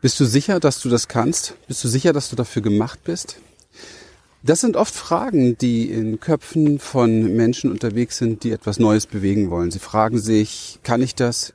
Bist 0.00 0.20
du 0.20 0.26
sicher, 0.26 0.60
dass 0.60 0.80
du 0.80 0.88
das 0.88 1.08
kannst? 1.08 1.54
Bist 1.66 1.82
du 1.82 1.88
sicher, 1.88 2.12
dass 2.12 2.30
du 2.30 2.36
dafür 2.36 2.62
gemacht 2.62 3.00
bist? 3.02 3.38
Das 4.44 4.60
sind 4.60 4.76
oft 4.76 4.94
Fragen, 4.94 5.58
die 5.58 5.90
in 5.90 6.20
Köpfen 6.20 6.78
von 6.78 7.34
Menschen 7.34 7.72
unterwegs 7.72 8.18
sind, 8.18 8.44
die 8.44 8.52
etwas 8.52 8.78
Neues 8.78 9.06
bewegen 9.06 9.50
wollen. 9.50 9.72
Sie 9.72 9.80
fragen 9.80 10.20
sich, 10.20 10.78
kann 10.84 11.02
ich 11.02 11.16
das? 11.16 11.52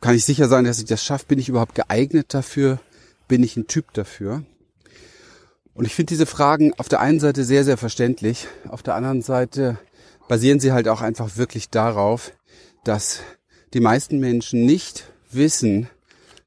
Kann 0.00 0.16
ich 0.16 0.24
sicher 0.24 0.48
sein, 0.48 0.64
dass 0.64 0.80
ich 0.80 0.86
das 0.86 1.04
schaffe? 1.04 1.26
Bin 1.28 1.38
ich 1.38 1.48
überhaupt 1.48 1.76
geeignet 1.76 2.34
dafür? 2.34 2.80
Bin 3.28 3.44
ich 3.44 3.56
ein 3.56 3.68
Typ 3.68 3.92
dafür? 3.94 4.42
Und 5.72 5.84
ich 5.84 5.94
finde 5.94 6.10
diese 6.10 6.26
Fragen 6.26 6.74
auf 6.78 6.88
der 6.88 6.98
einen 6.98 7.20
Seite 7.20 7.44
sehr, 7.44 7.62
sehr 7.62 7.76
verständlich. 7.76 8.48
Auf 8.68 8.82
der 8.82 8.96
anderen 8.96 9.22
Seite 9.22 9.78
basieren 10.26 10.58
sie 10.58 10.72
halt 10.72 10.88
auch 10.88 11.00
einfach 11.00 11.36
wirklich 11.36 11.70
darauf, 11.70 12.32
dass 12.82 13.20
die 13.72 13.80
meisten 13.80 14.18
Menschen 14.18 14.66
nicht 14.66 15.04
wissen, 15.30 15.88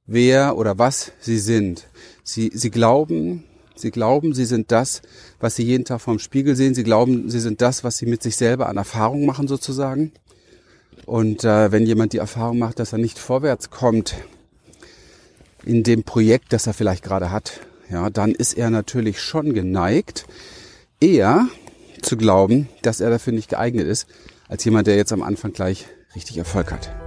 wer 0.05 0.57
oder 0.57 0.77
was 0.77 1.11
sie 1.19 1.39
sind. 1.39 1.87
Sie, 2.23 2.51
sie 2.53 2.71
glauben, 2.71 3.43
sie 3.75 3.91
glauben, 3.91 4.33
sie 4.33 4.45
sind 4.45 4.71
das, 4.71 5.01
was 5.39 5.55
sie 5.55 5.63
jeden 5.63 5.85
Tag 5.85 6.01
vorm 6.01 6.19
Spiegel 6.19 6.55
sehen. 6.55 6.75
Sie 6.75 6.83
glauben, 6.83 7.29
sie 7.29 7.39
sind 7.39 7.61
das, 7.61 7.83
was 7.83 7.97
sie 7.97 8.05
mit 8.05 8.23
sich 8.23 8.35
selber 8.35 8.69
an 8.69 8.77
Erfahrung 8.77 9.25
machen 9.25 9.47
sozusagen. 9.47 10.11
Und 11.05 11.43
äh, 11.43 11.71
wenn 11.71 11.85
jemand 11.85 12.13
die 12.13 12.17
Erfahrung 12.17 12.57
macht, 12.57 12.79
dass 12.79 12.93
er 12.93 12.99
nicht 12.99 13.19
vorwärts 13.19 13.69
kommt 13.69 14.15
in 15.63 15.83
dem 15.83 16.03
Projekt, 16.03 16.53
das 16.53 16.67
er 16.67 16.73
vielleicht 16.73 17.03
gerade 17.03 17.31
hat, 17.31 17.61
ja, 17.89 18.09
dann 18.09 18.31
ist 18.31 18.57
er 18.57 18.69
natürlich 18.69 19.21
schon 19.21 19.53
geneigt, 19.53 20.25
eher 20.99 21.47
zu 22.01 22.17
glauben, 22.17 22.67
dass 22.81 22.99
er 22.99 23.09
dafür 23.09 23.33
nicht 23.33 23.49
geeignet 23.49 23.87
ist, 23.87 24.07
als 24.47 24.63
jemand, 24.65 24.87
der 24.87 24.95
jetzt 24.95 25.13
am 25.13 25.21
Anfang 25.21 25.53
gleich 25.53 25.85
richtig 26.15 26.37
Erfolg 26.37 26.71
hat. 26.71 27.04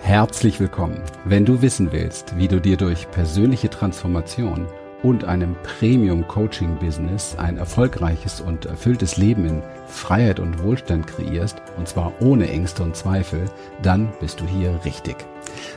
Herzlich 0.00 0.58
willkommen. 0.58 1.02
Wenn 1.24 1.44
du 1.44 1.60
wissen 1.60 1.92
willst, 1.92 2.36
wie 2.38 2.48
du 2.48 2.60
dir 2.60 2.76
durch 2.76 3.10
persönliche 3.10 3.68
Transformation 3.68 4.66
und 5.02 5.24
einem 5.24 5.54
Premium-Coaching-Business 5.62 7.36
ein 7.36 7.58
erfolgreiches 7.58 8.40
und 8.40 8.64
erfülltes 8.64 9.16
Leben 9.16 9.44
in 9.44 9.62
Freiheit 9.86 10.40
und 10.40 10.62
Wohlstand 10.62 11.06
kreierst, 11.06 11.60
und 11.76 11.88
zwar 11.88 12.12
ohne 12.20 12.48
Ängste 12.48 12.82
und 12.84 12.96
Zweifel, 12.96 13.44
dann 13.82 14.10
bist 14.20 14.40
du 14.40 14.46
hier 14.46 14.80
richtig. 14.84 15.16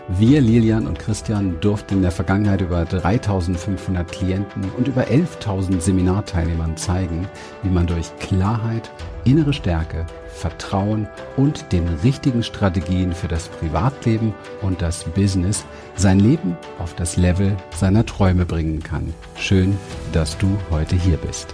Wir, 0.08 0.40
Lilian 0.40 0.88
und 0.88 0.98
Christian, 0.98 1.60
durften 1.60 1.96
in 1.96 2.02
der 2.02 2.12
Vergangenheit 2.12 2.62
über 2.62 2.86
3500 2.86 4.10
Klienten 4.10 4.72
und 4.78 4.88
über 4.88 5.04
11.000 5.04 5.82
Seminarteilnehmern 5.82 6.78
zeigen, 6.78 7.28
wie 7.64 7.70
man 7.70 7.88
durch 7.88 8.16
Klarheit, 8.20 8.92
innere 9.26 9.54
Stärke, 9.54 10.06
Vertrauen 10.42 11.08
und 11.38 11.72
den 11.72 11.88
richtigen 12.04 12.42
Strategien 12.42 13.14
für 13.14 13.28
das 13.28 13.48
Privatleben 13.48 14.34
und 14.64 14.82
das 14.82 15.04
Business 15.04 15.66
sein 15.96 16.20
Leben 16.20 16.58
auf 16.80 16.96
das 16.96 17.16
Level 17.16 17.56
seiner 17.78 18.08
Träume 18.08 18.46
bringen 18.48 18.82
kann. 18.82 19.14
Schön, 19.36 19.78
dass 20.14 20.40
du 20.40 20.58
heute 20.72 20.96
hier 20.96 21.18
bist. 21.18 21.50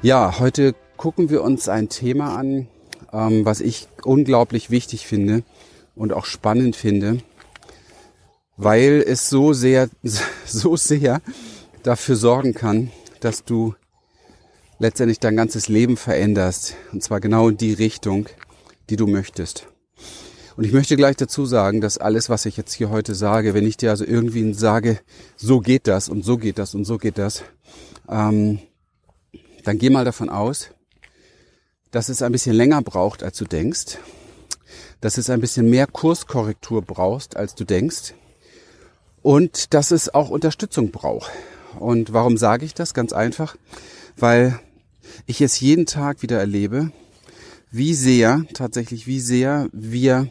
Ja, 0.00 0.38
heute 0.38 0.74
gucken 0.96 1.28
wir 1.28 1.42
uns 1.42 1.68
ein 1.68 1.90
Thema 1.90 2.36
an, 2.36 2.68
ähm, 3.12 3.44
was 3.44 3.60
ich 3.60 3.86
unglaublich 4.02 4.70
wichtig 4.70 5.06
finde 5.06 5.42
und 5.94 6.14
auch 6.14 6.24
spannend 6.24 6.74
finde, 6.74 7.18
weil 8.56 9.04
es 9.06 9.28
so 9.28 9.52
sehr, 9.52 9.90
so 10.46 10.76
sehr 10.76 11.20
dafür 11.82 12.16
sorgen 12.16 12.54
kann, 12.54 12.90
dass 13.20 13.44
du 13.44 13.74
letztendlich 14.78 15.20
dein 15.20 15.36
ganzes 15.36 15.68
Leben 15.68 15.96
veränderst. 15.96 16.76
Und 16.92 17.02
zwar 17.02 17.20
genau 17.20 17.48
in 17.48 17.56
die 17.56 17.72
Richtung, 17.72 18.26
die 18.90 18.96
du 18.96 19.06
möchtest. 19.06 19.68
Und 20.56 20.64
ich 20.64 20.72
möchte 20.72 20.96
gleich 20.96 21.16
dazu 21.16 21.44
sagen, 21.44 21.80
dass 21.80 21.98
alles, 21.98 22.30
was 22.30 22.46
ich 22.46 22.56
jetzt 22.56 22.72
hier 22.72 22.88
heute 22.88 23.14
sage, 23.14 23.52
wenn 23.52 23.66
ich 23.66 23.76
dir 23.76 23.90
also 23.90 24.04
irgendwie 24.04 24.54
sage, 24.54 25.00
so 25.36 25.60
geht 25.60 25.86
das 25.86 26.08
und 26.08 26.24
so 26.24 26.38
geht 26.38 26.58
das 26.58 26.74
und 26.74 26.84
so 26.84 26.96
geht 26.96 27.18
das, 27.18 27.42
ähm, 28.08 28.60
dann 29.64 29.78
geh 29.78 29.90
mal 29.90 30.04
davon 30.04 30.30
aus, 30.30 30.70
dass 31.90 32.08
es 32.08 32.22
ein 32.22 32.32
bisschen 32.32 32.56
länger 32.56 32.80
braucht, 32.80 33.22
als 33.22 33.36
du 33.36 33.44
denkst, 33.44 33.98
dass 35.00 35.18
es 35.18 35.28
ein 35.28 35.40
bisschen 35.40 35.68
mehr 35.68 35.86
Kurskorrektur 35.86 36.82
brauchst, 36.82 37.36
als 37.36 37.54
du 37.54 37.64
denkst 37.64 38.14
und 39.22 39.74
dass 39.74 39.90
es 39.90 40.14
auch 40.14 40.30
Unterstützung 40.30 40.90
braucht. 40.90 41.30
Und 41.78 42.14
warum 42.14 42.38
sage 42.38 42.64
ich 42.64 42.72
das? 42.72 42.94
Ganz 42.94 43.12
einfach, 43.12 43.56
weil 44.16 44.58
ich 45.26 45.40
es 45.40 45.60
jeden 45.60 45.86
Tag 45.86 46.22
wieder 46.22 46.38
erlebe, 46.38 46.92
wie 47.70 47.94
sehr, 47.94 48.44
tatsächlich 48.54 49.06
wie 49.06 49.20
sehr 49.20 49.68
wir 49.72 50.30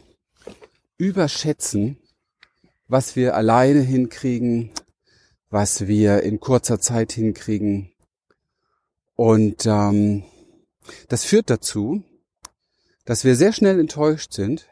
überschätzen, 0.98 1.98
was 2.88 3.16
wir 3.16 3.36
alleine 3.36 3.82
hinkriegen, 3.82 4.72
was 5.50 5.88
wir 5.88 6.24
in 6.24 6.40
kurzer 6.40 6.80
Zeit 6.80 7.12
hinkriegen. 7.12 7.92
Und 9.16 9.66
ähm, 9.66 10.24
das 11.08 11.24
führt 11.24 11.50
dazu, 11.50 12.04
dass 13.06 13.24
wir 13.24 13.36
sehr 13.36 13.54
schnell 13.54 13.80
enttäuscht 13.80 14.34
sind, 14.34 14.68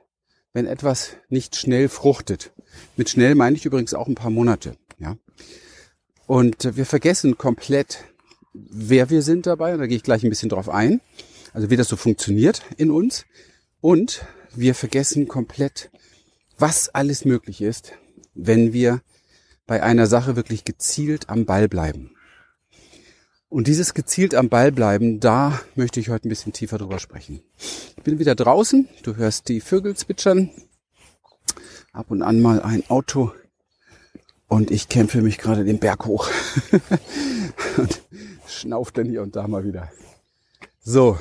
wenn 0.53 0.65
etwas 0.65 1.11
nicht 1.29 1.55
schnell 1.55 1.89
fruchtet. 1.89 2.51
Mit 2.95 3.09
schnell 3.09 3.35
meine 3.35 3.55
ich 3.55 3.65
übrigens 3.65 3.93
auch 3.93 4.07
ein 4.07 4.15
paar 4.15 4.31
Monate. 4.31 4.75
Ja. 4.99 5.17
Und 6.27 6.75
wir 6.75 6.85
vergessen 6.85 7.37
komplett, 7.37 8.03
wer 8.53 9.09
wir 9.09 9.21
sind 9.21 9.45
dabei. 9.45 9.73
Und 9.73 9.79
da 9.79 9.87
gehe 9.87 9.97
ich 9.97 10.03
gleich 10.03 10.23
ein 10.23 10.29
bisschen 10.29 10.49
drauf 10.49 10.69
ein. 10.69 11.01
Also 11.53 11.69
wie 11.69 11.75
das 11.75 11.87
so 11.87 11.95
funktioniert 11.95 12.61
in 12.77 12.91
uns. 12.91 13.25
Und 13.81 14.25
wir 14.55 14.75
vergessen 14.75 15.27
komplett, 15.27 15.89
was 16.57 16.89
alles 16.89 17.25
möglich 17.25 17.61
ist, 17.61 17.93
wenn 18.33 18.73
wir 18.73 19.01
bei 19.65 19.81
einer 19.83 20.07
Sache 20.07 20.35
wirklich 20.35 20.65
gezielt 20.65 21.29
am 21.29 21.45
Ball 21.45 21.67
bleiben. 21.67 22.11
Und 23.49 23.67
dieses 23.67 23.93
gezielt 23.93 24.33
am 24.33 24.49
Ball 24.49 24.71
bleiben, 24.71 25.19
da 25.19 25.61
möchte 25.75 25.99
ich 25.99 26.09
heute 26.09 26.27
ein 26.27 26.29
bisschen 26.29 26.53
tiefer 26.53 26.79
drüber 26.79 26.97
sprechen. 26.97 27.43
Ich 27.95 28.03
bin 28.03 28.17
wieder 28.17 28.33
draußen, 28.33 28.87
du 29.03 29.15
hörst 29.15 29.47
die 29.47 29.61
Vögel 29.61 29.95
zwitschern, 29.95 30.49
ab 31.91 32.09
und 32.09 32.23
an 32.23 32.41
mal 32.41 32.61
ein 32.63 32.83
Auto 32.89 33.31
und 34.47 34.71
ich 34.71 34.89
kämpfe 34.89 35.21
mich 35.21 35.37
gerade 35.37 35.65
den 35.65 35.79
Berg 35.79 36.05
hoch 36.05 36.29
und 37.77 38.01
schnauft 38.53 38.97
dann 38.97 39.07
hier 39.07 39.21
und 39.21 39.35
da 39.35 39.47
mal 39.47 39.63
wieder. 39.63 39.91
So, 40.81 41.17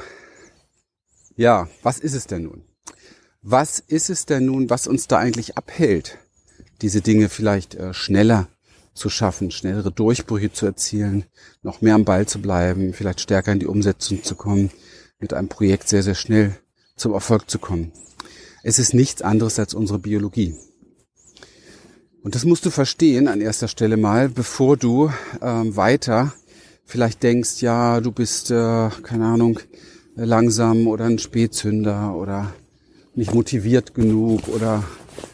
ja, 1.36 1.68
was 1.82 1.98
ist 1.98 2.14
es 2.14 2.26
denn 2.26 2.44
nun? 2.44 2.64
Was 3.42 3.80
ist 3.80 4.10
es 4.10 4.26
denn 4.26 4.46
nun, 4.46 4.70
was 4.70 4.86
uns 4.86 5.08
da 5.08 5.18
eigentlich 5.18 5.56
abhält, 5.56 6.18
diese 6.80 7.00
Dinge 7.00 7.28
vielleicht 7.28 7.74
äh, 7.74 7.92
schneller 7.94 8.48
zu 8.94 9.08
schaffen, 9.08 9.50
schnellere 9.50 9.90
Durchbrüche 9.90 10.52
zu 10.52 10.66
erzielen, 10.66 11.24
noch 11.62 11.80
mehr 11.80 11.94
am 11.94 12.04
Ball 12.04 12.26
zu 12.26 12.40
bleiben, 12.40 12.92
vielleicht 12.92 13.20
stärker 13.20 13.52
in 13.52 13.58
die 13.58 13.66
Umsetzung 13.66 14.22
zu 14.22 14.34
kommen, 14.34 14.70
mit 15.18 15.32
einem 15.32 15.48
Projekt 15.48 15.88
sehr, 15.88 16.02
sehr 16.02 16.14
schnell 16.14 16.56
zum 16.96 17.12
Erfolg 17.12 17.50
zu 17.50 17.58
kommen. 17.58 17.92
Es 18.62 18.78
ist 18.78 18.94
nichts 18.94 19.22
anderes 19.22 19.58
als 19.58 19.74
unsere 19.74 19.98
Biologie. 19.98 20.56
Und 22.22 22.36
das 22.36 22.44
musst 22.44 22.64
du 22.64 22.70
verstehen 22.70 23.26
an 23.26 23.40
erster 23.40 23.66
Stelle 23.66 23.96
mal, 23.96 24.28
bevor 24.28 24.76
du 24.76 25.10
ähm, 25.40 25.74
weiter 25.74 26.32
vielleicht 26.84 27.22
denkst, 27.22 27.62
ja, 27.62 28.00
du 28.00 28.12
bist, 28.12 28.50
äh, 28.50 28.90
keine 29.02 29.26
Ahnung, 29.26 29.60
langsam 30.14 30.86
oder 30.86 31.06
ein 31.06 31.18
Spätzünder 31.18 32.14
oder 32.14 32.52
nicht 33.14 33.34
motiviert 33.34 33.94
genug 33.94 34.48
oder 34.48 34.84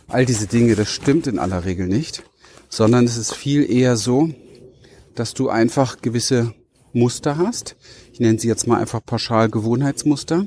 all 0.09 0.27
diese 0.27 0.47
Dinge, 0.47 0.75
das 0.75 0.91
stimmt 0.91 1.27
in 1.27 1.39
aller 1.39 1.65
Regel 1.65 1.87
nicht, 1.87 2.23
sondern 2.69 3.05
es 3.05 3.17
ist 3.17 3.35
viel 3.35 3.71
eher 3.71 3.97
so, 3.97 4.31
dass 5.15 5.35
du 5.35 5.49
einfach 5.49 6.01
gewisse 6.01 6.55
Muster 6.93 7.39
hast. 7.39 7.77
Ich 8.13 8.21
nenne 8.21 8.39
sie 8.39 8.49
jetzt 8.49 8.67
mal 8.67 8.81
einfach 8.81 9.05
pauschal 9.05 9.49
Gewohnheitsmuster. 9.49 10.47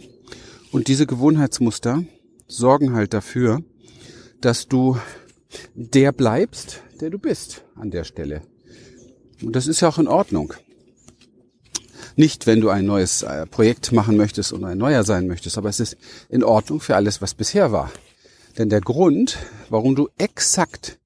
Und 0.71 0.87
diese 0.87 1.05
Gewohnheitsmuster 1.05 2.03
sorgen 2.47 2.93
halt 2.93 3.13
dafür, 3.13 3.61
dass 4.39 4.67
du 4.67 4.97
der 5.75 6.11
bleibst, 6.11 6.81
der 6.99 7.09
du 7.09 7.19
bist 7.19 7.63
an 7.75 7.91
der 7.91 8.03
Stelle. 8.03 8.41
Und 9.43 9.55
das 9.55 9.67
ist 9.67 9.81
ja 9.81 9.89
auch 9.89 9.97
in 9.97 10.07
Ordnung. 10.07 10.53
Nicht, 12.15 12.47
wenn 12.47 12.61
du 12.61 12.69
ein 12.69 12.85
neues 12.85 13.23
äh, 13.23 13.45
Projekt 13.45 13.91
machen 13.91 14.17
möchtest 14.17 14.53
und 14.53 14.63
ein 14.63 14.77
neuer 14.77 15.03
sein 15.03 15.27
möchtest, 15.27 15.57
aber 15.57 15.69
es 15.69 15.79
ist 15.79 15.97
in 16.29 16.43
Ordnung 16.43 16.79
für 16.79 16.95
alles, 16.95 17.21
was 17.21 17.33
bisher 17.33 17.71
war. 17.71 17.91
Denn 18.57 18.69
der 18.69 18.81
Grund, 18.81 19.37
warum 19.69 19.95
du 19.95 20.09
exakt 20.17 20.99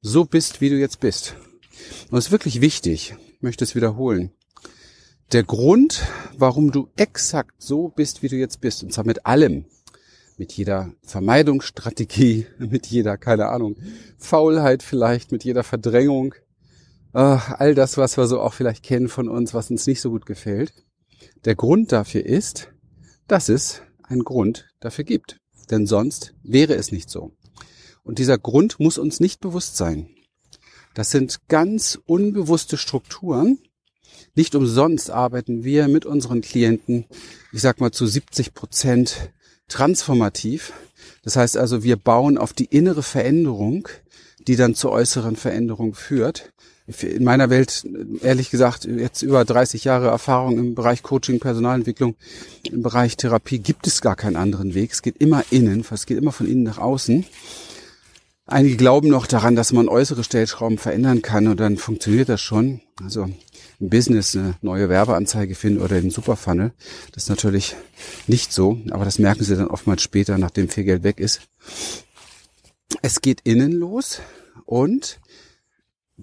so 0.00 0.24
bist, 0.24 0.60
wie 0.60 0.70
du 0.70 0.76
jetzt 0.76 1.00
bist, 1.00 1.34
und 2.10 2.16
das 2.16 2.26
ist 2.26 2.32
wirklich 2.32 2.60
wichtig, 2.60 3.14
ich 3.36 3.42
möchte 3.42 3.64
es 3.64 3.74
wiederholen, 3.74 4.32
der 5.32 5.44
Grund, 5.44 6.02
warum 6.36 6.72
du 6.72 6.88
exakt 6.96 7.62
so 7.62 7.88
bist, 7.88 8.22
wie 8.22 8.28
du 8.28 8.36
jetzt 8.36 8.60
bist, 8.60 8.82
und 8.82 8.92
zwar 8.92 9.06
mit 9.06 9.26
allem, 9.26 9.64
mit 10.38 10.52
jeder 10.52 10.92
Vermeidungsstrategie, 11.02 12.46
mit 12.58 12.86
jeder, 12.86 13.16
keine 13.16 13.48
Ahnung, 13.48 13.76
Faulheit 14.18 14.82
vielleicht, 14.82 15.32
mit 15.32 15.44
jeder 15.44 15.62
Verdrängung, 15.62 16.34
äh, 17.14 17.18
all 17.18 17.74
das, 17.74 17.96
was 17.96 18.16
wir 18.16 18.26
so 18.26 18.40
auch 18.40 18.54
vielleicht 18.54 18.82
kennen 18.82 19.08
von 19.08 19.28
uns, 19.28 19.54
was 19.54 19.70
uns 19.70 19.86
nicht 19.86 20.00
so 20.00 20.10
gut 20.10 20.26
gefällt. 20.26 20.72
Der 21.44 21.54
Grund 21.54 21.92
dafür 21.92 22.24
ist, 22.24 22.68
dass 23.26 23.48
es 23.48 23.82
einen 24.02 24.24
Grund 24.24 24.68
dafür 24.80 25.04
gibt. 25.04 25.40
Denn 25.70 25.86
sonst 25.86 26.34
wäre 26.42 26.74
es 26.74 26.92
nicht 26.92 27.10
so. 27.10 27.32
Und 28.02 28.18
dieser 28.18 28.38
Grund 28.38 28.80
muss 28.80 28.98
uns 28.98 29.20
nicht 29.20 29.40
bewusst 29.40 29.76
sein. 29.76 30.10
Das 30.94 31.10
sind 31.10 31.48
ganz 31.48 31.98
unbewusste 32.06 32.76
Strukturen. 32.76 33.58
Nicht 34.34 34.54
umsonst 34.54 35.10
arbeiten 35.10 35.64
wir 35.64 35.86
mit 35.88 36.06
unseren 36.06 36.40
Klienten, 36.40 37.06
ich 37.52 37.60
sag 37.60 37.80
mal 37.80 37.92
zu 37.92 38.06
70 38.06 38.54
Prozent 38.54 39.32
transformativ. 39.68 40.72
Das 41.22 41.36
heißt 41.36 41.56
also, 41.56 41.82
wir 41.84 41.96
bauen 41.96 42.38
auf 42.38 42.52
die 42.52 42.64
innere 42.64 43.02
Veränderung, 43.02 43.88
die 44.46 44.56
dann 44.56 44.74
zur 44.74 44.90
äußeren 44.90 45.36
Veränderung 45.36 45.94
führt. 45.94 46.52
In 47.02 47.24
meiner 47.24 47.50
Welt, 47.50 47.86
ehrlich 48.22 48.50
gesagt, 48.50 48.84
jetzt 48.84 49.22
über 49.22 49.44
30 49.44 49.84
Jahre 49.84 50.08
Erfahrung 50.08 50.58
im 50.58 50.74
Bereich 50.74 51.02
Coaching, 51.02 51.38
Personalentwicklung, 51.38 52.16
im 52.70 52.82
Bereich 52.82 53.16
Therapie 53.16 53.58
gibt 53.58 53.86
es 53.86 54.00
gar 54.00 54.16
keinen 54.16 54.36
anderen 54.36 54.74
Weg. 54.74 54.92
Es 54.92 55.02
geht 55.02 55.18
immer 55.18 55.44
innen, 55.50 55.84
es 55.88 56.06
geht 56.06 56.18
immer 56.18 56.32
von 56.32 56.46
innen 56.46 56.64
nach 56.64 56.78
außen. 56.78 57.24
Einige 58.46 58.76
glauben 58.76 59.08
noch 59.08 59.28
daran, 59.28 59.54
dass 59.54 59.72
man 59.72 59.88
äußere 59.88 60.24
Stellschrauben 60.24 60.78
verändern 60.78 61.22
kann 61.22 61.46
und 61.46 61.60
dann 61.60 61.76
funktioniert 61.76 62.28
das 62.28 62.40
schon. 62.40 62.80
Also 63.00 63.28
im 63.78 63.88
Business 63.88 64.34
eine 64.34 64.56
neue 64.60 64.88
Werbeanzeige 64.88 65.54
finden 65.54 65.80
oder 65.80 66.00
den 66.00 66.10
Superfunnel. 66.10 66.72
Das 67.12 67.24
ist 67.24 67.28
natürlich 67.28 67.76
nicht 68.26 68.52
so, 68.52 68.80
aber 68.90 69.04
das 69.04 69.20
merken 69.20 69.44
sie 69.44 69.54
dann 69.54 69.68
oftmals 69.68 70.02
später, 70.02 70.36
nachdem 70.36 70.68
viel 70.68 70.82
Geld 70.82 71.04
weg 71.04 71.20
ist. 71.20 71.42
Es 73.02 73.20
geht 73.20 73.40
innen 73.44 73.70
los 73.70 74.20
und 74.64 75.19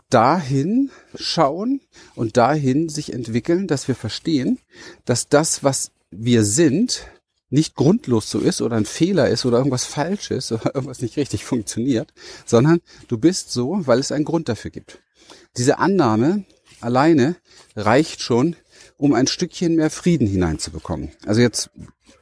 dahin 0.10 0.92
schauen 1.16 1.82
und 2.16 2.38
dahin 2.38 2.90
sich 2.90 3.14
entwickeln, 3.14 3.68
dass 3.68 3.88
wir 3.88 3.96
verstehen, 3.96 4.60
dass 5.06 5.30
das, 5.30 5.64
was 5.64 5.92
wir 6.12 6.44
sind, 6.44 7.08
nicht 7.50 7.76
grundlos 7.76 8.30
so 8.30 8.40
ist 8.40 8.62
oder 8.62 8.76
ein 8.76 8.86
Fehler 8.86 9.30
ist 9.30 9.46
oder 9.46 9.58
irgendwas 9.58 9.86
falsch 9.86 10.32
ist 10.32 10.52
oder 10.52 10.66
irgendwas 10.76 11.02
nicht 11.02 11.18
richtig 11.18 11.46
funktioniert, 11.46 12.14
sondern 12.46 12.82
du 13.08 13.18
bist 13.18 13.52
so, 13.52 13.88
weil 13.88 14.00
es 14.00 14.12
einen 14.12 14.26
Grund 14.26 14.50
dafür 14.50 14.72
gibt. 14.72 15.00
Diese 15.58 15.80
Annahme 15.80 16.46
alleine 16.82 17.36
reicht 17.76 18.22
schon, 18.22 18.56
um 18.98 19.14
ein 19.14 19.28
Stückchen 19.28 19.76
mehr 19.76 19.90
Frieden 19.90 20.28
hineinzubekommen. 20.28 21.12
Also 21.26 21.42
jetzt 21.42 21.70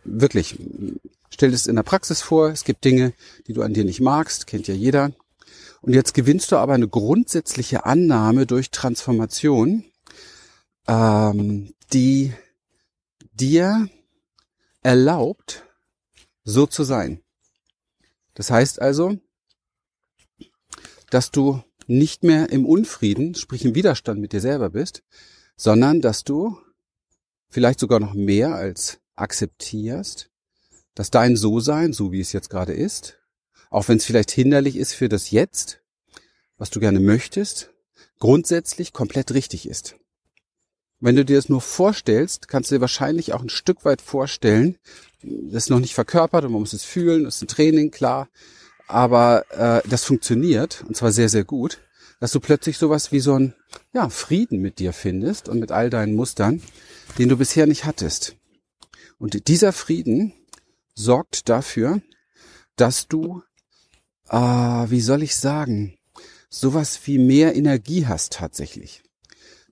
wirklich, 0.04 0.58
stell 1.30 1.54
es 1.54 1.68
in 1.68 1.76
der 1.76 1.84
Praxis 1.84 2.22
vor, 2.22 2.50
es 2.50 2.64
gibt 2.64 2.84
Dinge, 2.84 3.14
die 3.48 3.54
du 3.54 3.62
an 3.62 3.74
dir 3.74 3.86
nicht 3.86 4.02
magst, 4.02 4.48
kennt 4.48 4.68
ja 4.68 4.74
jeder. 4.74 5.12
Und 5.86 5.94
jetzt 5.94 6.16
gewinnst 6.16 6.52
du 6.52 6.56
aber 6.56 6.74
eine 6.74 6.88
grundsätzliche 6.88 7.86
Annahme 7.86 8.48
durch 8.48 8.72
Transformation, 8.72 9.86
ähm, 10.88 11.76
die 11.94 12.34
dir 13.34 13.88
erlaubt, 14.82 15.64
so 16.44 16.66
zu 16.66 16.84
sein. 16.84 17.22
Das 18.34 18.50
heißt 18.50 18.82
also, 18.82 19.20
dass 21.12 21.30
du 21.30 21.62
nicht 21.86 22.24
mehr 22.24 22.50
im 22.50 22.66
Unfrieden, 22.66 23.36
sprich 23.36 23.64
im 23.64 23.76
Widerstand 23.76 24.20
mit 24.20 24.34
dir 24.34 24.42
selber 24.42 24.72
bist, 24.72 25.04
sondern 25.56 26.02
dass 26.02 26.24
du 26.24 26.58
vielleicht 27.48 27.80
sogar 27.80 28.00
noch 28.00 28.16
mehr 28.16 28.56
als 28.56 29.02
akzeptierst, 29.16 30.32
dass 30.96 31.12
dein 31.12 31.36
So-Sein, 31.36 31.94
so 31.94 32.12
wie 32.12 32.22
es 32.22 32.34
jetzt 32.34 32.50
gerade 32.50 32.74
ist, 32.74 33.20
auch 33.70 33.88
wenn 33.88 33.98
es 33.98 34.06
vielleicht 34.06 34.32
hinderlich 34.32 34.76
ist 34.76 34.94
für 34.94 35.10
das 35.10 35.32
Jetzt, 35.32 35.82
was 36.58 36.70
du 36.70 36.80
gerne 36.80 37.00
möchtest, 37.00 37.72
grundsätzlich 38.20 38.94
komplett 38.94 39.34
richtig 39.34 39.68
ist. 39.68 39.96
Wenn 41.00 41.16
du 41.16 41.26
dir 41.26 41.36
das 41.36 41.50
nur 41.50 41.62
vorstellst, 41.62 42.48
kannst 42.48 42.72
du 42.72 42.76
dir 42.76 42.82
wahrscheinlich 42.82 43.34
auch 43.34 43.42
ein 43.42 43.50
Stück 43.50 43.86
weit 43.86 44.02
vorstellen, 44.02 44.78
das 45.22 45.64
ist 45.64 45.70
noch 45.70 45.80
nicht 45.80 45.94
verkörpert 45.94 46.46
und 46.46 46.52
man 46.52 46.62
muss 46.62 46.74
es 46.74 46.84
fühlen, 46.84 47.26
das 47.26 47.36
ist 47.36 47.42
ein 47.44 47.48
Training, 47.48 47.92
klar, 47.92 48.30
aber 48.88 49.46
äh, 49.52 49.88
das 49.90 50.04
funktioniert 50.04 50.84
und 50.88 50.96
zwar 50.96 51.12
sehr, 51.12 51.30
sehr 51.30 51.44
gut, 51.44 51.80
dass 52.20 52.32
du 52.32 52.40
plötzlich 52.40 52.78
sowas 52.78 53.12
wie 53.12 53.20
so 53.20 53.38
ein 53.38 53.54
ja, 53.94 54.10
Frieden 54.10 54.62
mit 54.62 54.80
dir 54.80 54.94
findest 54.94 55.50
und 55.50 55.60
mit 55.60 55.72
all 55.72 55.90
deinen 55.90 56.16
Mustern, 56.16 56.62
den 57.18 57.30
du 57.30 57.38
bisher 57.38 57.68
nicht 57.68 57.86
hattest. 57.86 58.36
Und 59.18 59.48
dieser 59.48 59.74
Frieden 59.74 60.34
sorgt 60.94 61.50
dafür, 61.50 62.02
dass 62.76 63.08
du, 63.08 63.42
äh, 64.30 64.36
wie 64.38 65.02
soll 65.02 65.24
ich 65.24 65.36
sagen, 65.36 65.98
sowas 66.50 67.00
wie 67.06 67.18
mehr 67.18 67.56
Energie 67.56 68.06
hast 68.06 68.34
tatsächlich 68.34 69.04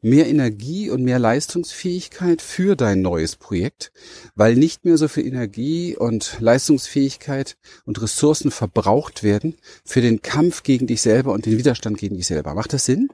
mehr 0.04 0.28
Energie 0.28 0.90
und 0.90 1.04
mehr 1.04 1.18
Leistungsfähigkeit 1.18 2.42
für 2.42 2.76
dein 2.76 3.02
neues 3.02 3.38
Projekt, 3.38 3.92
weil 4.36 4.56
nicht 4.56 4.84
mehr 4.84 4.98
so 4.98 5.08
viel 5.08 5.26
Energie 5.26 5.96
und 5.96 6.38
Leistungsfähigkeit 6.40 7.58
und 7.86 8.02
Ressourcen 8.02 8.52
verbraucht 8.52 9.24
werden 9.24 9.56
für 9.86 10.02
den 10.02 10.22
Kampf 10.22 10.64
gegen 10.64 10.88
dich 10.88 11.02
selber 11.02 11.32
und 11.32 11.46
den 11.46 11.58
Widerstand 11.58 11.98
gegen 11.98 12.18
dich 12.18 12.28
selber. 12.28 12.54
Macht 12.54 12.74
das 12.74 12.86
Sinn? 12.86 13.10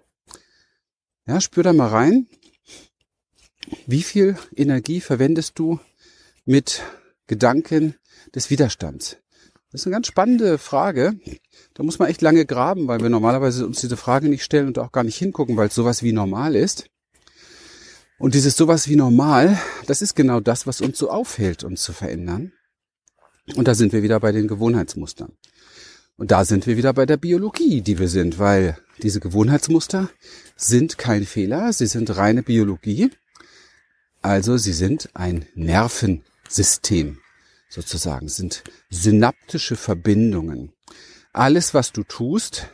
Ja, 1.28 1.40
spür 1.40 1.62
da 1.62 1.74
mal 1.74 1.90
rein. 1.90 2.28
Wie 3.86 4.02
viel 4.02 4.36
Energie 4.56 5.00
verwendest 5.00 5.60
du 5.60 5.80
mit 6.46 6.82
Gedanken 7.28 7.96
des 8.34 8.50
Widerstands? 8.50 9.18
Das 9.72 9.82
ist 9.82 9.88
eine 9.88 9.94
ganz 9.94 10.08
spannende 10.08 10.58
Frage. 10.58 11.20
Da 11.76 11.84
muss 11.84 12.00
man 12.00 12.10
echt 12.10 12.22
lange 12.22 12.46
graben, 12.46 12.88
weil 12.88 13.02
wir 13.02 13.10
normalerweise 13.10 13.68
uns 13.68 13.82
diese 13.82 13.98
Frage 13.98 14.28
nicht 14.28 14.44
stellen 14.44 14.68
und 14.68 14.80
auch 14.80 14.92
gar 14.92 15.04
nicht 15.04 15.18
hingucken, 15.18 15.58
weil 15.58 15.68
es 15.68 15.76
sowas 15.76 16.02
wie 16.02 16.12
normal 16.12 16.56
ist. 16.56 16.90
Und 18.18 18.34
dieses 18.34 18.58
sowas 18.58 18.88
wie 18.90 18.96
normal, 18.96 19.60
das 19.86 20.02
ist 20.02 20.16
genau 20.16 20.40
das, 20.40 20.66
was 20.66 20.82
uns 20.82 20.98
so 20.98 21.12
aufhält, 21.12 21.64
uns 21.64 21.84
zu 21.84 21.94
verändern. 21.94 22.52
Und 23.56 23.68
da 23.68 23.76
sind 23.76 23.94
wir 23.94 24.02
wieder 24.02 24.20
bei 24.20 24.32
den 24.32 24.48
Gewohnheitsmustern. 24.48 25.34
Und 26.18 26.32
da 26.32 26.46
sind 26.46 26.66
wir 26.66 26.76
wieder 26.76 26.94
bei 26.94 27.06
der 27.06 27.18
Biologie, 27.18 27.82
die 27.82 28.00
wir 28.00 28.10
sind, 28.10 28.40
weil 28.40 28.78
diese 29.04 29.20
Gewohnheitsmuster 29.20 30.10
sind 30.56 30.98
kein 30.98 31.26
Fehler, 31.26 31.72
sie 31.74 31.86
sind 31.86 32.18
reine 32.18 32.44
Biologie. 32.44 33.12
Also 34.22 34.58
sie 34.58 34.74
sind 34.74 35.10
ein 35.14 35.46
Nervensystem 35.54 37.20
sozusagen, 37.70 38.28
sind 38.28 38.64
synaptische 38.90 39.76
Verbindungen. 39.76 40.74
Alles, 41.32 41.74
was 41.74 41.92
du 41.92 42.04
tust, 42.04 42.70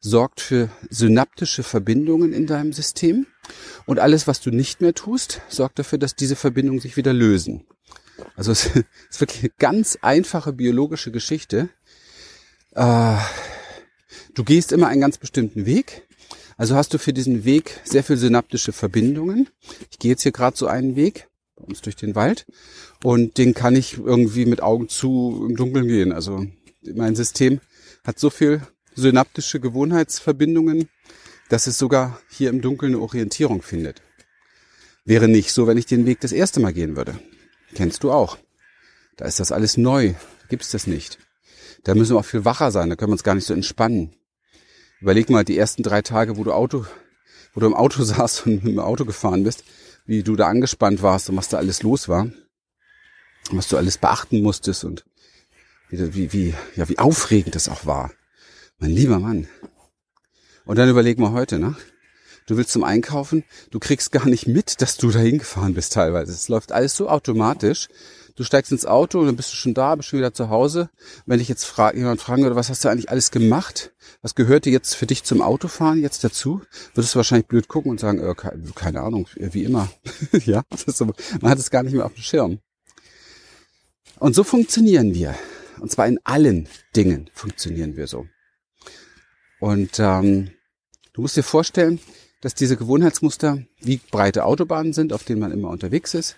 sorgt 0.00 0.40
für 0.40 0.70
synaptische 0.90 1.62
Verbindungen 1.62 2.32
in 2.32 2.46
deinem 2.46 2.72
System. 2.72 3.26
Und 3.86 3.98
alles, 3.98 4.26
was 4.26 4.40
du 4.40 4.50
nicht 4.50 4.80
mehr 4.80 4.94
tust, 4.94 5.40
sorgt 5.48 5.78
dafür, 5.78 5.98
dass 5.98 6.14
diese 6.14 6.36
Verbindungen 6.36 6.80
sich 6.80 6.96
wieder 6.96 7.12
lösen. 7.12 7.66
Also 8.36 8.52
es 8.52 8.66
ist 9.10 9.20
wirklich 9.20 9.42
eine 9.42 9.52
ganz 9.58 9.98
einfache 10.02 10.52
biologische 10.52 11.10
Geschichte. 11.10 11.70
Äh, 12.74 13.16
du 14.34 14.44
gehst 14.44 14.72
immer 14.72 14.88
einen 14.88 15.00
ganz 15.00 15.18
bestimmten 15.18 15.66
Weg. 15.66 16.06
Also 16.56 16.74
hast 16.74 16.92
du 16.92 16.98
für 16.98 17.12
diesen 17.12 17.44
Weg 17.44 17.80
sehr 17.84 18.04
viel 18.04 18.16
synaptische 18.16 18.72
Verbindungen. 18.72 19.48
Ich 19.90 19.98
gehe 19.98 20.10
jetzt 20.10 20.22
hier 20.22 20.32
gerade 20.32 20.56
so 20.56 20.66
einen 20.66 20.96
Weg 20.96 21.28
bei 21.58 21.64
uns 21.64 21.80
durch 21.82 21.96
den 21.96 22.14
Wald 22.14 22.46
und 23.02 23.38
den 23.38 23.54
kann 23.54 23.76
ich 23.76 23.98
irgendwie 23.98 24.46
mit 24.46 24.62
Augen 24.62 24.88
zu 24.88 25.44
im 25.48 25.56
Dunkeln 25.56 25.88
gehen. 25.88 26.12
Also 26.12 26.46
mein 26.94 27.16
System 27.16 27.60
hat 28.04 28.18
so 28.18 28.30
viel 28.30 28.62
synaptische 28.94 29.60
Gewohnheitsverbindungen, 29.60 30.88
dass 31.48 31.66
es 31.66 31.78
sogar 31.78 32.20
hier 32.30 32.50
im 32.50 32.60
Dunkeln 32.60 32.94
eine 32.94 33.02
Orientierung 33.02 33.62
findet. 33.62 34.02
Wäre 35.04 35.28
nicht 35.28 35.52
so, 35.52 35.66
wenn 35.66 35.78
ich 35.78 35.86
den 35.86 36.06
Weg 36.06 36.20
das 36.20 36.32
erste 36.32 36.60
Mal 36.60 36.72
gehen 36.72 36.96
würde. 36.96 37.18
Kennst 37.74 38.04
du 38.04 38.12
auch. 38.12 38.38
Da 39.16 39.24
ist 39.24 39.40
das 39.40 39.52
alles 39.52 39.76
neu. 39.76 40.14
Gibt's 40.48 40.70
das 40.70 40.86
nicht. 40.86 41.18
Da 41.84 41.94
müssen 41.94 42.14
wir 42.14 42.20
auch 42.20 42.24
viel 42.24 42.44
wacher 42.44 42.70
sein. 42.70 42.90
Da 42.90 42.96
können 42.96 43.10
wir 43.10 43.14
uns 43.14 43.24
gar 43.24 43.34
nicht 43.34 43.46
so 43.46 43.54
entspannen. 43.54 44.14
Überleg 45.00 45.30
mal 45.30 45.44
die 45.44 45.56
ersten 45.56 45.82
drei 45.82 46.02
Tage, 46.02 46.36
wo 46.36 46.44
du 46.44 46.52
Auto, 46.52 46.84
wo 47.54 47.60
du 47.60 47.66
im 47.66 47.74
Auto 47.74 48.02
saßt 48.04 48.46
und 48.46 48.64
mit 48.64 48.74
dem 48.74 48.80
Auto 48.80 49.04
gefahren 49.04 49.44
bist, 49.44 49.64
wie 50.08 50.22
du 50.22 50.36
da 50.36 50.48
angespannt 50.48 51.02
warst 51.02 51.28
und 51.28 51.36
was 51.36 51.50
da 51.50 51.58
alles 51.58 51.82
los 51.82 52.08
war. 52.08 52.28
Was 53.50 53.68
du 53.68 53.76
alles 53.76 53.98
beachten 53.98 54.42
musstest 54.42 54.84
und 54.84 55.04
wie, 55.90 56.32
wie, 56.32 56.54
ja, 56.76 56.88
wie 56.88 56.98
aufregend 56.98 57.54
das 57.54 57.68
auch 57.68 57.84
war. 57.84 58.10
Mein 58.78 58.90
lieber 58.90 59.20
Mann. 59.20 59.48
Und 60.64 60.76
dann 60.76 60.88
überleg 60.88 61.18
mal 61.18 61.32
heute, 61.32 61.58
ne? 61.58 61.76
Du 62.46 62.56
willst 62.56 62.72
zum 62.72 62.84
Einkaufen, 62.84 63.44
du 63.70 63.78
kriegst 63.78 64.10
gar 64.10 64.26
nicht 64.26 64.46
mit, 64.46 64.80
dass 64.80 64.96
du 64.96 65.10
da 65.10 65.18
hingefahren 65.18 65.74
bist 65.74 65.92
teilweise. 65.92 66.32
Es 66.32 66.48
läuft 66.48 66.72
alles 66.72 66.96
so 66.96 67.10
automatisch. 67.10 67.88
Du 68.38 68.44
steigst 68.44 68.70
ins 68.70 68.86
Auto 68.86 69.18
und 69.18 69.26
dann 69.26 69.34
bist 69.34 69.50
du 69.50 69.56
schon 69.56 69.74
da, 69.74 69.96
bist 69.96 70.10
schon 70.10 70.20
wieder 70.20 70.32
zu 70.32 70.48
Hause. 70.48 70.90
Wenn 71.26 71.40
dich 71.40 71.48
jetzt 71.48 71.64
fra 71.64 71.92
jemand 71.92 72.20
fragen 72.20 72.44
würde, 72.44 72.54
was 72.54 72.70
hast 72.70 72.84
du 72.84 72.88
eigentlich 72.88 73.10
alles 73.10 73.32
gemacht? 73.32 73.92
Was 74.22 74.36
gehörte 74.36 74.70
jetzt 74.70 74.94
für 74.94 75.06
dich 75.06 75.24
zum 75.24 75.42
Autofahren 75.42 76.00
jetzt 76.00 76.22
dazu? 76.22 76.62
Würdest 76.94 77.14
du 77.14 77.16
wahrscheinlich 77.16 77.48
blöd 77.48 77.66
gucken 77.66 77.90
und 77.90 77.98
sagen, 77.98 78.20
äh, 78.20 78.36
keine, 78.36 78.62
keine 78.76 79.00
Ahnung, 79.00 79.26
wie 79.34 79.64
immer. 79.64 79.90
ja, 80.44 80.62
so, 80.86 81.06
man 81.40 81.50
hat 81.50 81.58
es 81.58 81.72
gar 81.72 81.82
nicht 81.82 81.94
mehr 81.94 82.06
auf 82.06 82.14
dem 82.14 82.22
Schirm. 82.22 82.60
Und 84.20 84.36
so 84.36 84.44
funktionieren 84.44 85.14
wir. 85.14 85.34
Und 85.80 85.90
zwar 85.90 86.06
in 86.06 86.20
allen 86.22 86.68
Dingen 86.94 87.30
funktionieren 87.34 87.96
wir 87.96 88.06
so. 88.06 88.26
Und 89.58 89.98
ähm, 89.98 90.52
du 91.12 91.22
musst 91.22 91.36
dir 91.36 91.42
vorstellen, 91.42 91.98
dass 92.40 92.54
diese 92.54 92.76
Gewohnheitsmuster 92.76 93.64
wie 93.80 93.96
breite 94.12 94.44
Autobahnen 94.44 94.92
sind, 94.92 95.12
auf 95.12 95.24
denen 95.24 95.40
man 95.40 95.50
immer 95.50 95.70
unterwegs 95.70 96.14
ist. 96.14 96.36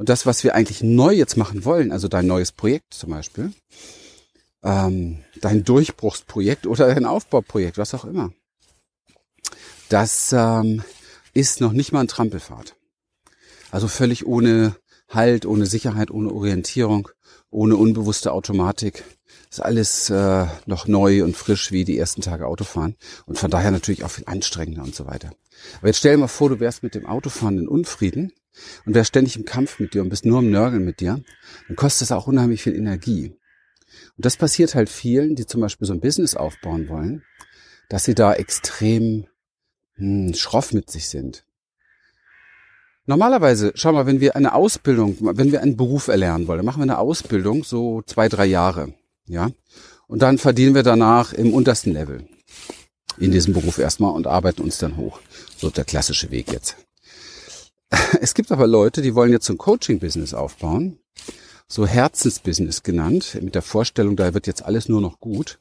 Und 0.00 0.08
das, 0.08 0.24
was 0.24 0.44
wir 0.44 0.54
eigentlich 0.54 0.82
neu 0.82 1.12
jetzt 1.12 1.36
machen 1.36 1.66
wollen, 1.66 1.92
also 1.92 2.08
dein 2.08 2.26
neues 2.26 2.52
Projekt 2.52 2.94
zum 2.94 3.10
Beispiel, 3.10 3.52
ähm, 4.62 5.18
dein 5.42 5.62
Durchbruchsprojekt 5.62 6.66
oder 6.66 6.86
dein 6.86 7.04
Aufbauprojekt, 7.04 7.76
was 7.76 7.92
auch 7.92 8.06
immer, 8.06 8.32
das 9.90 10.32
ähm, 10.32 10.82
ist 11.34 11.60
noch 11.60 11.72
nicht 11.72 11.92
mal 11.92 12.00
ein 12.00 12.08
Trampelfahrt. 12.08 12.76
Also 13.70 13.88
völlig 13.88 14.24
ohne 14.24 14.74
Halt, 15.10 15.44
ohne 15.44 15.66
Sicherheit, 15.66 16.10
ohne 16.10 16.32
Orientierung, 16.32 17.10
ohne 17.50 17.76
unbewusste 17.76 18.32
Automatik. 18.32 19.04
Ist 19.50 19.60
alles 19.60 20.08
äh, 20.08 20.46
noch 20.64 20.86
neu 20.86 21.24
und 21.24 21.36
frisch 21.36 21.72
wie 21.72 21.84
die 21.84 21.98
ersten 21.98 22.22
Tage 22.22 22.46
Autofahren 22.46 22.96
und 23.26 23.38
von 23.38 23.50
daher 23.50 23.70
natürlich 23.70 24.02
auch 24.02 24.10
viel 24.10 24.24
anstrengender 24.26 24.82
und 24.82 24.94
so 24.94 25.06
weiter. 25.06 25.32
Aber 25.76 25.88
jetzt 25.88 25.98
stell 25.98 26.12
dir 26.12 26.20
mal 26.20 26.28
vor, 26.28 26.48
du 26.48 26.58
wärst 26.58 26.82
mit 26.82 26.94
dem 26.94 27.04
Autofahren 27.04 27.58
in 27.58 27.68
Unfrieden 27.68 28.32
und 28.86 28.94
wärst 28.94 29.08
ständig 29.08 29.36
im 29.36 29.44
Kampf 29.44 29.78
mit 29.78 29.94
dir 29.94 30.02
und 30.02 30.08
bist 30.08 30.24
nur 30.24 30.38
am 30.38 30.50
Nörgeln 30.50 30.84
mit 30.84 31.00
dir, 31.00 31.22
dann 31.68 31.76
kostet 31.76 32.02
das 32.02 32.12
auch 32.12 32.26
unheimlich 32.26 32.62
viel 32.62 32.74
Energie. 32.74 33.36
Und 34.16 34.24
das 34.24 34.36
passiert 34.36 34.74
halt 34.74 34.88
vielen, 34.88 35.34
die 35.34 35.46
zum 35.46 35.60
Beispiel 35.60 35.86
so 35.86 35.92
ein 35.92 36.00
Business 36.00 36.34
aufbauen 36.34 36.88
wollen, 36.88 37.22
dass 37.88 38.04
sie 38.04 38.14
da 38.14 38.34
extrem 38.34 39.26
hm, 39.94 40.34
schroff 40.34 40.72
mit 40.72 40.90
sich 40.90 41.08
sind. 41.08 41.44
Normalerweise, 43.06 43.72
schau 43.74 43.92
mal, 43.92 44.06
wenn 44.06 44.20
wir 44.20 44.36
eine 44.36 44.54
Ausbildung, 44.54 45.16
wenn 45.20 45.50
wir 45.50 45.62
einen 45.62 45.76
Beruf 45.76 46.08
erlernen 46.08 46.46
wollen, 46.46 46.58
dann 46.58 46.66
machen 46.66 46.80
wir 46.80 46.84
eine 46.84 46.98
Ausbildung 46.98 47.64
so 47.64 48.02
zwei, 48.02 48.28
drei 48.28 48.46
Jahre, 48.46 48.94
ja. 49.26 49.50
Und 50.06 50.22
dann 50.22 50.38
verdienen 50.38 50.74
wir 50.74 50.82
danach 50.82 51.32
im 51.32 51.52
untersten 51.54 51.92
Level 51.92 52.28
in 53.18 53.30
diesem 53.30 53.54
Beruf 53.54 53.78
erstmal 53.78 54.12
und 54.12 54.26
arbeiten 54.26 54.62
uns 54.62 54.78
dann 54.78 54.96
hoch. 54.96 55.20
So 55.56 55.70
der 55.70 55.84
klassische 55.84 56.30
Weg 56.30 56.52
jetzt. 56.52 56.76
Es 58.20 58.34
gibt 58.34 58.52
aber 58.52 58.66
Leute, 58.66 59.02
die 59.02 59.14
wollen 59.14 59.32
jetzt 59.32 59.46
so 59.46 59.54
ein 59.54 59.58
Coaching-Business 59.58 60.34
aufbauen, 60.34 60.98
so 61.68 61.86
Herzensbusiness 61.86 62.82
genannt, 62.82 63.38
mit 63.40 63.54
der 63.54 63.62
Vorstellung, 63.62 64.16
da 64.16 64.34
wird 64.34 64.46
jetzt 64.46 64.64
alles 64.64 64.88
nur 64.88 65.00
noch 65.00 65.20
gut 65.20 65.58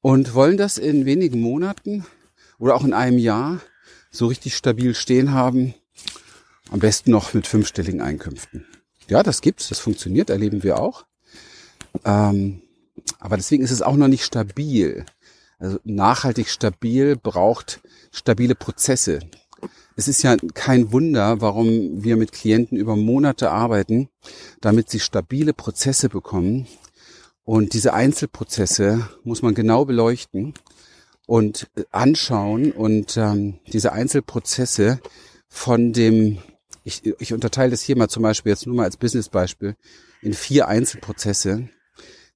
und 0.00 0.34
wollen 0.34 0.56
das 0.56 0.78
in 0.78 1.04
wenigen 1.04 1.40
Monaten 1.40 2.06
oder 2.58 2.74
auch 2.74 2.84
in 2.84 2.92
einem 2.92 3.18
Jahr 3.18 3.60
so 4.10 4.26
richtig 4.26 4.56
stabil 4.56 4.94
stehen 4.94 5.32
haben, 5.32 5.74
am 6.70 6.80
besten 6.80 7.10
noch 7.10 7.34
mit 7.34 7.46
fünfstelligen 7.46 8.00
Einkünften. 8.00 8.66
Ja, 9.08 9.22
das 9.22 9.40
gibt's, 9.40 9.68
das 9.68 9.78
funktioniert, 9.78 10.30
erleben 10.30 10.62
wir 10.62 10.80
auch. 10.80 11.04
Ähm, 12.04 12.62
aber 13.18 13.36
deswegen 13.36 13.62
ist 13.62 13.70
es 13.70 13.82
auch 13.82 13.96
noch 13.96 14.08
nicht 14.08 14.24
stabil. 14.24 15.06
Also 15.58 15.78
nachhaltig 15.84 16.48
stabil 16.48 17.16
braucht 17.16 17.80
stabile 18.12 18.54
Prozesse. 18.54 19.20
Es 19.98 20.08
ist 20.08 20.22
ja 20.22 20.36
kein 20.52 20.92
Wunder, 20.92 21.40
warum 21.40 22.04
wir 22.04 22.18
mit 22.18 22.30
Klienten 22.30 22.76
über 22.76 22.96
Monate 22.96 23.50
arbeiten, 23.50 24.10
damit 24.60 24.90
sie 24.90 25.00
stabile 25.00 25.54
Prozesse 25.54 26.10
bekommen. 26.10 26.66
Und 27.44 27.72
diese 27.72 27.94
Einzelprozesse 27.94 29.08
muss 29.24 29.40
man 29.40 29.54
genau 29.54 29.86
beleuchten 29.86 30.52
und 31.26 31.68
anschauen 31.92 32.72
und 32.72 33.16
ähm, 33.16 33.58
diese 33.72 33.92
Einzelprozesse 33.92 35.00
von 35.48 35.94
dem, 35.94 36.38
ich, 36.84 37.02
ich 37.18 37.32
unterteile 37.32 37.70
das 37.70 37.80
hier 37.80 37.96
mal 37.96 38.08
zum 38.08 38.22
Beispiel 38.22 38.50
jetzt 38.50 38.66
nur 38.66 38.76
mal 38.76 38.84
als 38.84 38.98
Businessbeispiel 38.98 39.76
in 40.20 40.34
vier 40.34 40.68
Einzelprozesse, 40.68 41.70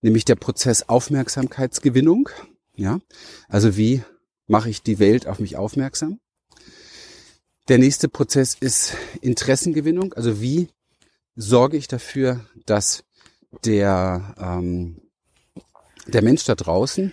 nämlich 0.00 0.24
der 0.24 0.36
Prozess 0.36 0.88
Aufmerksamkeitsgewinnung, 0.88 2.30
ja, 2.74 3.00
also 3.48 3.76
wie 3.76 4.02
mache 4.46 4.70
ich 4.70 4.82
die 4.82 4.98
Welt 4.98 5.26
auf 5.26 5.40
mich 5.40 5.56
aufmerksam? 5.56 6.20
Der 7.70 7.78
nächste 7.78 8.08
Prozess 8.08 8.56
ist 8.58 8.96
Interessengewinnung, 9.20 10.12
also 10.14 10.40
wie 10.40 10.70
sorge 11.36 11.76
ich 11.76 11.86
dafür, 11.86 12.44
dass 12.66 13.04
der 13.64 14.34
ähm, 14.40 15.00
der 16.08 16.22
Mensch 16.22 16.42
da 16.42 16.56
draußen, 16.56 17.12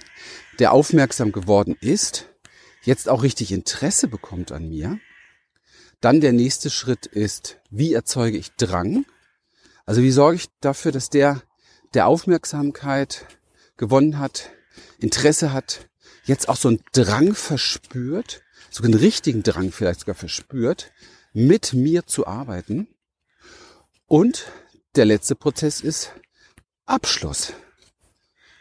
der 0.57 0.71
aufmerksam 0.71 1.31
geworden 1.31 1.77
ist, 1.79 2.29
jetzt 2.81 3.07
auch 3.07 3.21
richtig 3.21 3.51
Interesse 3.51 4.07
bekommt 4.07 4.51
an 4.51 4.67
mir. 4.67 4.99
Dann 6.01 6.21
der 6.21 6.33
nächste 6.33 6.71
Schritt 6.71 7.05
ist, 7.05 7.59
wie 7.69 7.93
erzeuge 7.93 8.39
ich 8.39 8.49
Drang? 8.53 9.05
Also 9.85 10.01
wie 10.01 10.09
sorge 10.09 10.37
ich 10.37 10.47
dafür, 10.59 10.91
dass 10.91 11.11
der, 11.11 11.43
der 11.93 12.07
Aufmerksamkeit 12.07 13.27
gewonnen 13.77 14.17
hat, 14.17 14.49
Interesse 14.97 15.53
hat, 15.53 15.87
jetzt 16.23 16.49
auch 16.49 16.57
so 16.57 16.69
einen 16.69 16.81
Drang 16.93 17.35
verspürt, 17.35 18.41
sogar 18.77 18.91
einen 18.91 18.99
richtigen 18.99 19.43
Drang 19.43 19.71
vielleicht 19.71 20.01
sogar 20.01 20.15
verspürt, 20.15 20.91
mit 21.33 21.73
mir 21.73 22.05
zu 22.05 22.27
arbeiten. 22.27 22.87
Und 24.05 24.47
der 24.95 25.05
letzte 25.05 25.35
Prozess 25.35 25.81
ist 25.81 26.13
Abschluss. 26.85 27.53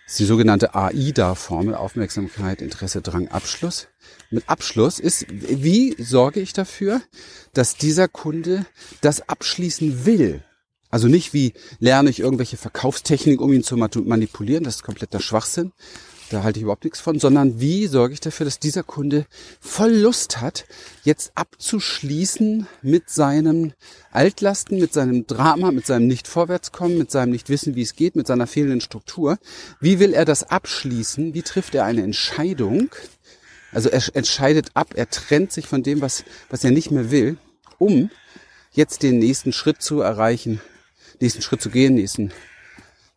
Das 0.04 0.12
ist 0.12 0.20
die 0.20 0.24
sogenannte 0.24 0.74
AIDA-Formel, 0.74 1.74
Aufmerksamkeit, 1.74 2.62
Interesse, 2.62 3.02
Drang, 3.02 3.28
Abschluss. 3.28 3.88
Mit 4.30 4.48
Abschluss 4.48 5.00
ist, 5.00 5.26
wie 5.28 5.96
sorge 5.98 6.40
ich 6.40 6.52
dafür, 6.52 7.00
dass 7.54 7.76
dieser 7.76 8.06
Kunde 8.06 8.66
das 9.00 9.28
abschließen 9.28 10.06
will? 10.06 10.44
Also 10.90 11.08
nicht 11.08 11.34
wie 11.34 11.54
lerne 11.80 12.10
ich 12.10 12.20
irgendwelche 12.20 12.56
Verkaufstechnik, 12.56 13.40
um 13.40 13.52
ihn 13.52 13.64
zu 13.64 13.76
manipulieren, 13.76 14.64
das 14.64 14.76
ist 14.76 14.82
kompletter 14.82 15.20
Schwachsinn, 15.20 15.72
da 16.30 16.42
halte 16.42 16.58
ich 16.58 16.64
überhaupt 16.64 16.84
nichts 16.84 17.00
von, 17.00 17.18
sondern 17.18 17.60
wie 17.60 17.86
sorge 17.86 18.14
ich 18.14 18.20
dafür, 18.20 18.44
dass 18.44 18.58
dieser 18.58 18.82
Kunde 18.82 19.26
voll 19.60 19.92
Lust 19.92 20.40
hat, 20.40 20.64
jetzt 21.04 21.32
abzuschließen 21.34 22.66
mit 22.82 23.10
seinen 23.10 23.74
Altlasten, 24.10 24.78
mit 24.78 24.92
seinem 24.92 25.26
Drama, 25.26 25.70
mit 25.70 25.86
seinem 25.86 26.06
Nicht-Vorwärtskommen, 26.08 26.98
mit 26.98 27.10
seinem 27.10 27.30
Nicht-Wissen, 27.30 27.76
wie 27.76 27.82
es 27.82 27.94
geht, 27.94 28.16
mit 28.16 28.26
seiner 28.26 28.46
fehlenden 28.46 28.80
Struktur. 28.80 29.38
Wie 29.80 29.98
will 30.00 30.12
er 30.12 30.24
das 30.24 30.50
abschließen? 30.50 31.34
Wie 31.34 31.42
trifft 31.42 31.74
er 31.74 31.84
eine 31.84 32.02
Entscheidung? 32.02 32.90
Also 33.72 33.88
er 33.88 34.02
entscheidet 34.14 34.70
ab, 34.74 34.94
er 34.94 35.10
trennt 35.10 35.52
sich 35.52 35.66
von 35.66 35.82
dem, 35.82 36.00
was, 36.00 36.24
was 36.50 36.64
er 36.64 36.70
nicht 36.70 36.90
mehr 36.90 37.10
will, 37.10 37.36
um 37.78 38.10
jetzt 38.72 39.02
den 39.02 39.18
nächsten 39.18 39.52
Schritt 39.52 39.82
zu 39.82 40.00
erreichen, 40.00 40.60
nächsten 41.20 41.42
Schritt 41.42 41.62
zu 41.62 41.70
gehen, 41.70 41.94
nächsten, 41.94 42.32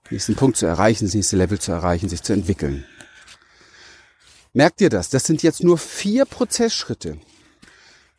nächsten 0.09 0.35
Punkt 0.35 0.57
zu 0.57 0.65
erreichen, 0.65 1.05
das 1.05 1.13
nächste 1.13 1.37
Level 1.37 1.59
zu 1.59 1.71
erreichen, 1.71 2.09
sich 2.09 2.23
zu 2.23 2.33
entwickeln. 2.33 2.85
Merkt 4.53 4.81
ihr 4.81 4.89
das? 4.89 5.09
Das 5.09 5.25
sind 5.25 5.43
jetzt 5.43 5.63
nur 5.63 5.77
vier 5.77 6.25
Prozessschritte. 6.25 7.17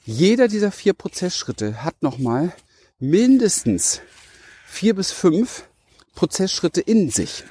Jeder 0.04 0.46
dieser 0.46 0.70
vier 0.70 0.92
Prozessschritte 0.92 1.82
hat 1.82 2.02
nochmal 2.02 2.52
mindestens 3.00 4.00
vier 4.64 4.94
bis 4.94 5.10
fünf 5.10 5.64
Prozessschritte 6.14 6.80
in 6.80 7.10
sich. 7.10 7.44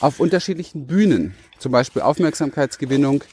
Auf 0.00 0.20
unterschiedlichen 0.20 0.86
Bühnen. 0.86 1.34
Zum 1.58 1.72
Beispiel 1.72 2.02
Aufmerksamkeitsgewinnung, 2.02 3.24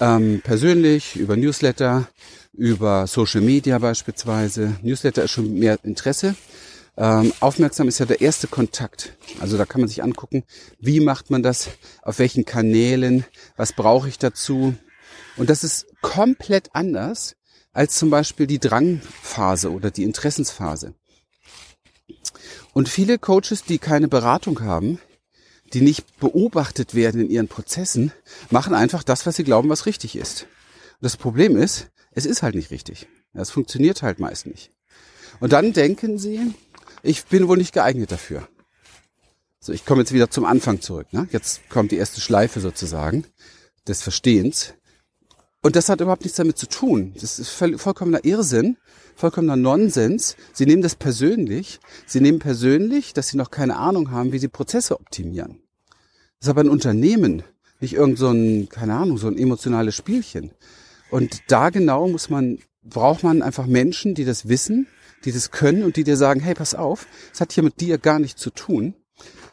ähm, 0.00 0.40
persönlich, 0.44 1.16
über 1.16 1.36
Newsletter, 1.36 2.08
über 2.52 3.06
Social 3.06 3.40
Media 3.40 3.78
beispielsweise. 3.78 4.76
Newsletter 4.82 5.24
ist 5.24 5.30
schon 5.30 5.54
mehr 5.54 5.78
Interesse. 5.84 6.34
Ähm, 6.98 7.32
aufmerksam 7.38 7.86
ist 7.86 8.00
ja 8.00 8.06
der 8.06 8.20
erste 8.20 8.48
Kontakt. 8.48 9.16
Also 9.38 9.56
da 9.56 9.64
kann 9.64 9.80
man 9.80 9.88
sich 9.88 10.02
angucken, 10.02 10.42
wie 10.80 10.98
macht 10.98 11.30
man 11.30 11.44
das, 11.44 11.68
auf 12.02 12.18
welchen 12.18 12.44
Kanälen, 12.44 13.24
was 13.56 13.72
brauche 13.72 14.08
ich 14.08 14.18
dazu. 14.18 14.74
Und 15.36 15.48
das 15.48 15.62
ist 15.62 15.86
komplett 16.02 16.74
anders 16.74 17.36
als 17.72 17.94
zum 17.94 18.10
Beispiel 18.10 18.48
die 18.48 18.58
Drangphase 18.58 19.70
oder 19.70 19.92
die 19.92 20.02
Interessensphase. 20.02 20.94
Und 22.72 22.88
viele 22.88 23.18
Coaches, 23.18 23.62
die 23.62 23.78
keine 23.78 24.08
Beratung 24.08 24.60
haben, 24.62 24.98
die 25.72 25.82
nicht 25.82 26.18
beobachtet 26.18 26.96
werden 26.96 27.20
in 27.20 27.30
ihren 27.30 27.46
Prozessen, 27.46 28.10
machen 28.50 28.74
einfach 28.74 29.04
das, 29.04 29.24
was 29.24 29.36
sie 29.36 29.44
glauben, 29.44 29.68
was 29.68 29.86
richtig 29.86 30.16
ist. 30.16 30.42
Und 30.94 31.04
das 31.04 31.16
Problem 31.16 31.56
ist, 31.56 31.90
es 32.10 32.26
ist 32.26 32.42
halt 32.42 32.56
nicht 32.56 32.72
richtig. 32.72 33.06
Es 33.34 33.50
funktioniert 33.50 34.02
halt 34.02 34.18
meist 34.18 34.46
nicht. 34.46 34.72
Und 35.38 35.52
dann 35.52 35.72
denken 35.72 36.18
sie, 36.18 36.54
ich 37.02 37.24
bin 37.26 37.48
wohl 37.48 37.56
nicht 37.56 37.72
geeignet 37.72 38.12
dafür. 38.12 38.48
So, 39.60 39.72
ich 39.72 39.84
komme 39.84 40.02
jetzt 40.02 40.12
wieder 40.12 40.30
zum 40.30 40.44
Anfang 40.44 40.80
zurück. 40.80 41.12
Ne? 41.12 41.28
Jetzt 41.30 41.68
kommt 41.68 41.90
die 41.90 41.96
erste 41.96 42.20
Schleife 42.20 42.60
sozusagen 42.60 43.26
des 43.86 44.02
Verstehens. 44.02 44.74
Und 45.62 45.74
das 45.74 45.88
hat 45.88 46.00
überhaupt 46.00 46.22
nichts 46.22 46.36
damit 46.36 46.58
zu 46.58 46.68
tun. 46.68 47.12
Das 47.20 47.38
ist 47.38 47.48
voll, 47.48 47.76
vollkommener 47.78 48.24
Irrsinn, 48.24 48.76
vollkommener 49.16 49.56
Nonsens. 49.56 50.36
Sie 50.52 50.66
nehmen 50.66 50.82
das 50.82 50.94
persönlich. 50.94 51.80
Sie 52.06 52.20
nehmen 52.20 52.38
persönlich, 52.38 53.12
dass 53.12 53.28
sie 53.28 53.36
noch 53.36 53.50
keine 53.50 53.76
Ahnung 53.76 54.10
haben, 54.12 54.32
wie 54.32 54.38
sie 54.38 54.48
Prozesse 54.48 54.98
optimieren. 55.00 55.60
Das 56.38 56.46
ist 56.46 56.50
aber 56.50 56.60
ein 56.60 56.70
Unternehmen, 56.70 57.42
nicht 57.80 57.94
irgend 57.94 58.18
so 58.18 58.30
ein, 58.30 58.68
keine 58.68 58.94
Ahnung, 58.94 59.18
so 59.18 59.26
ein 59.26 59.36
emotionales 59.36 59.96
Spielchen. 59.96 60.52
Und 61.10 61.42
da 61.48 61.70
genau 61.70 62.06
muss 62.06 62.30
man, 62.30 62.58
braucht 62.84 63.24
man 63.24 63.42
einfach 63.42 63.66
Menschen, 63.66 64.14
die 64.14 64.24
das 64.24 64.48
wissen, 64.48 64.86
die 65.24 65.32
das 65.32 65.50
können 65.50 65.82
und 65.82 65.96
die 65.96 66.04
dir 66.04 66.16
sagen, 66.16 66.40
hey, 66.40 66.54
pass 66.54 66.74
auf, 66.74 67.06
es 67.32 67.40
hat 67.40 67.52
hier 67.52 67.62
mit 67.62 67.80
dir 67.80 67.98
gar 67.98 68.18
nichts 68.18 68.40
zu 68.40 68.50
tun. 68.50 68.94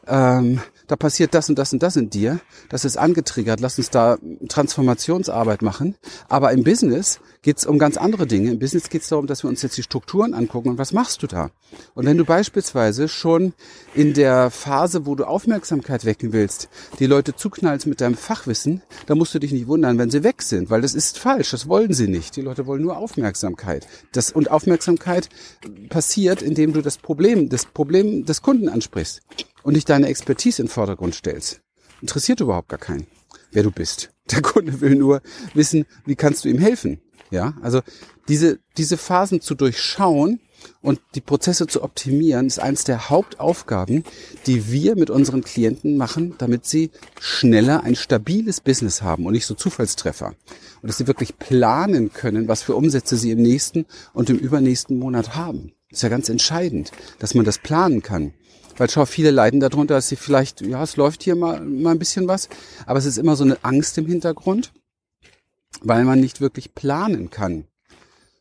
Ähm, 0.08 0.62
da 0.88 0.96
passiert 0.96 1.34
das 1.34 1.50
und 1.50 1.58
das 1.58 1.74
und 1.74 1.82
das 1.82 1.96
in 1.96 2.10
dir, 2.10 2.40
das 2.70 2.86
ist 2.86 2.98
angetriggert, 2.98 3.60
lass 3.60 3.78
uns 3.78 3.90
da 3.90 4.18
Transformationsarbeit 4.48 5.62
machen. 5.62 5.96
Aber 6.30 6.52
im 6.52 6.64
Business 6.64 7.20
geht 7.42 7.58
es 7.58 7.66
um 7.66 7.80
ganz 7.80 7.98
andere 7.98 8.28
Dinge. 8.28 8.52
Im 8.52 8.60
Business 8.60 8.90
geht 8.90 9.02
es 9.02 9.10
darum, 9.10 9.28
dass 9.28 9.44
wir 9.44 9.50
uns 9.50 9.62
jetzt 9.62 9.78
die 9.78 9.84
Strukturen 9.84 10.34
angucken 10.34 10.70
und 10.70 10.78
was 10.78 10.94
machst 10.94 11.24
du 11.24 11.28
da? 11.28 11.50
Und 11.94 12.06
wenn 12.06 12.18
du 12.18 12.26
beispielsweise 12.26 13.08
schon 13.08 13.54
in 13.94 14.14
der 14.14 14.52
Phase, 14.52 15.06
wo 15.06 15.16
du 15.16 15.26
Aufmerksamkeit 15.26 16.06
wecken 16.06 16.34
willst, 16.34 16.70
die 17.00 17.08
Leute 17.08 17.36
zuknallst 17.36 17.88
mit 17.88 18.02
deinem 18.02 18.16
Fachwissen, 18.16 18.82
dann 19.08 19.18
musst 19.18 19.34
du 19.34 19.40
dich 19.40 19.52
nicht 19.52 19.68
wundern, 19.68 19.98
wenn 19.98 20.12
sie 20.12 20.24
weg 20.24 20.42
sind, 20.42 20.70
weil 20.70 20.82
das 20.82 20.94
ist 20.94 21.18
falsch, 21.18 21.52
das 21.52 21.68
wollen 21.68 21.94
sie 21.94 22.08
nicht. 22.08 22.36
Die 22.36 22.42
Leute 22.42 22.68
wollen 22.68 22.82
nur 22.82 22.98
Aufmerksamkeit. 22.98 23.88
Das, 24.12 24.32
und 24.32 24.52
Aufmerksamkeit 24.52 25.30
passiert, 25.90 26.42
indem 26.42 26.74
du 26.74 26.82
das 26.82 26.98
Problem, 26.98 27.50
das 27.50 27.66
Problem 27.66 28.26
des 28.26 28.42
Kunden 28.42 28.70
ansprichst 28.70 29.22
und 29.66 29.74
nicht 29.74 29.90
deine 29.90 30.08
Expertise 30.08 30.62
in 30.62 30.68
den 30.68 30.72
Vordergrund 30.72 31.16
stellst. 31.16 31.62
Interessiert 32.00 32.40
überhaupt 32.40 32.70
gar 32.70 32.80
keinen, 32.80 33.08
wer 33.52 33.64
du 33.64 33.72
bist. 33.72 34.12
Der 34.32 34.44
Kunde 34.44 34.80
will 34.80 34.96
nur 34.96 35.22
wissen, 35.56 35.86
wie 36.06 36.16
kannst 36.16 36.46
du 36.46 36.50
ihm 36.50 36.60
helfen. 36.60 37.02
Ja, 37.32 37.56
also 37.62 37.82
diese, 38.28 38.60
diese 38.78 38.96
Phasen 38.96 39.42
zu 39.42 39.56
durchschauen 39.56 40.40
und 40.82 41.02
die 41.16 41.22
Prozesse 41.22 41.66
zu 41.66 41.82
optimieren, 41.82 42.46
ist 42.46 42.60
eines 42.60 42.84
der 42.84 43.10
Hauptaufgaben, 43.10 44.04
die 44.46 44.72
wir 44.72 44.96
mit 44.96 45.10
unseren 45.10 45.44
Klienten 45.44 45.98
machen, 45.98 46.36
damit 46.38 46.66
sie 46.68 46.92
schneller 47.20 47.84
ein 47.84 47.96
stabiles 47.96 48.62
Business 48.62 49.02
haben 49.02 49.26
und 49.26 49.34
nicht 49.34 49.48
so 49.48 49.56
Zufallstreffer. 49.56 50.36
Und 50.82 50.88
dass 50.88 50.98
sie 50.98 51.08
wirklich 51.08 51.40
planen 51.40 52.14
können, 52.14 52.48
was 52.48 52.62
für 52.62 52.76
Umsätze 52.76 53.18
sie 53.18 53.32
im 53.32 53.42
nächsten 53.42 53.88
und 54.14 54.30
im 54.30 54.38
übernächsten 54.38 55.00
Monat 55.00 55.36
haben. 55.36 55.74
Das 55.90 56.00
ist 56.00 56.04
ja 56.04 56.10
ganz 56.10 56.30
entscheidend, 56.30 56.92
dass 57.18 57.34
man 57.34 57.46
das 57.46 57.58
planen 57.58 58.04
kann. 58.04 58.34
Weil 58.78 58.90
schau, 58.90 59.06
viele 59.06 59.32
leiden 59.32 59.60
darunter, 59.60 59.96
dass 59.96 60.10
sie 60.10 60.16
vielleicht, 60.16 60.62
ja, 60.62 60.84
es 60.84 60.98
läuft 60.98 61.24
hier 61.24 61.36
mal, 61.36 61.62
mal 61.62 61.92
ein 61.92 62.00
bisschen 62.00 62.28
was, 62.28 62.50
aber 62.86 63.00
es 63.00 63.06
ist 63.06 63.18
immer 63.18 63.36
so 63.36 63.44
eine 63.44 63.58
Angst 63.64 63.98
im 63.98 64.06
Hintergrund, 64.06 64.74
weil 65.82 66.04
man 66.04 66.20
nicht 66.20 66.42
wirklich 66.42 66.76
planen 66.76 67.30
kann. 67.30 67.66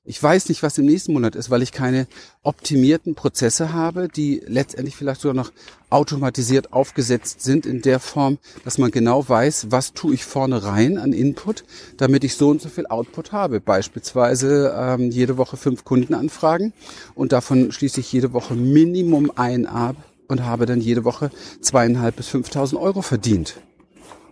Ich 0.07 0.23
weiß 0.23 0.51
nicht, 0.51 0.63
was 0.63 0.77
im 0.77 0.85
nächsten 0.85 1.15
Monat 1.15 1.35
ist, 1.35 1.49
weil 1.49 1.63
ich 1.63 1.73
keine 1.73 2.07
optimierten 2.43 3.15
Prozesse 3.15 3.73
habe, 3.73 4.09
die 4.09 4.43
letztendlich 4.47 4.97
vielleicht 4.97 5.23
sogar 5.23 5.35
noch 5.35 5.51
automatisiert 5.89 6.75
aufgesetzt 6.75 7.41
sind 7.41 7.65
in 7.65 7.81
der 7.81 8.01
Form, 8.01 8.37
dass 8.67 8.77
man 8.77 8.91
genau 8.91 9.27
weiß, 9.27 9.69
was 9.71 9.95
tue 9.95 10.13
ich 10.13 10.27
vorne 10.27 10.63
rein 10.63 10.99
an 10.99 11.15
Input, 11.15 11.65
damit 11.97 12.23
ich 12.23 12.35
so 12.35 12.51
und 12.51 12.61
so 12.61 12.69
viel 12.69 12.87
Output 12.87 13.33
habe. 13.33 13.61
Beispielsweise 13.61 14.75
ähm, 14.79 15.11
jede 15.11 15.39
Woche 15.39 15.57
fünf 15.57 15.85
Kundenanfragen 15.85 16.75
und 17.15 17.33
davon 17.33 17.73
schließe 17.73 18.01
ich 18.01 18.13
jede 18.13 18.35
Woche 18.35 18.55
Minimum 18.55 19.33
ein 19.37 19.65
ab 19.65 19.97
und 20.29 20.45
habe 20.45 20.67
dann 20.67 20.81
jede 20.81 21.05
Woche 21.05 21.31
zweieinhalb 21.61 22.17
bis 22.17 22.29
fünftausend 22.29 22.81
Euro 22.81 23.03
verdient. 23.03 23.57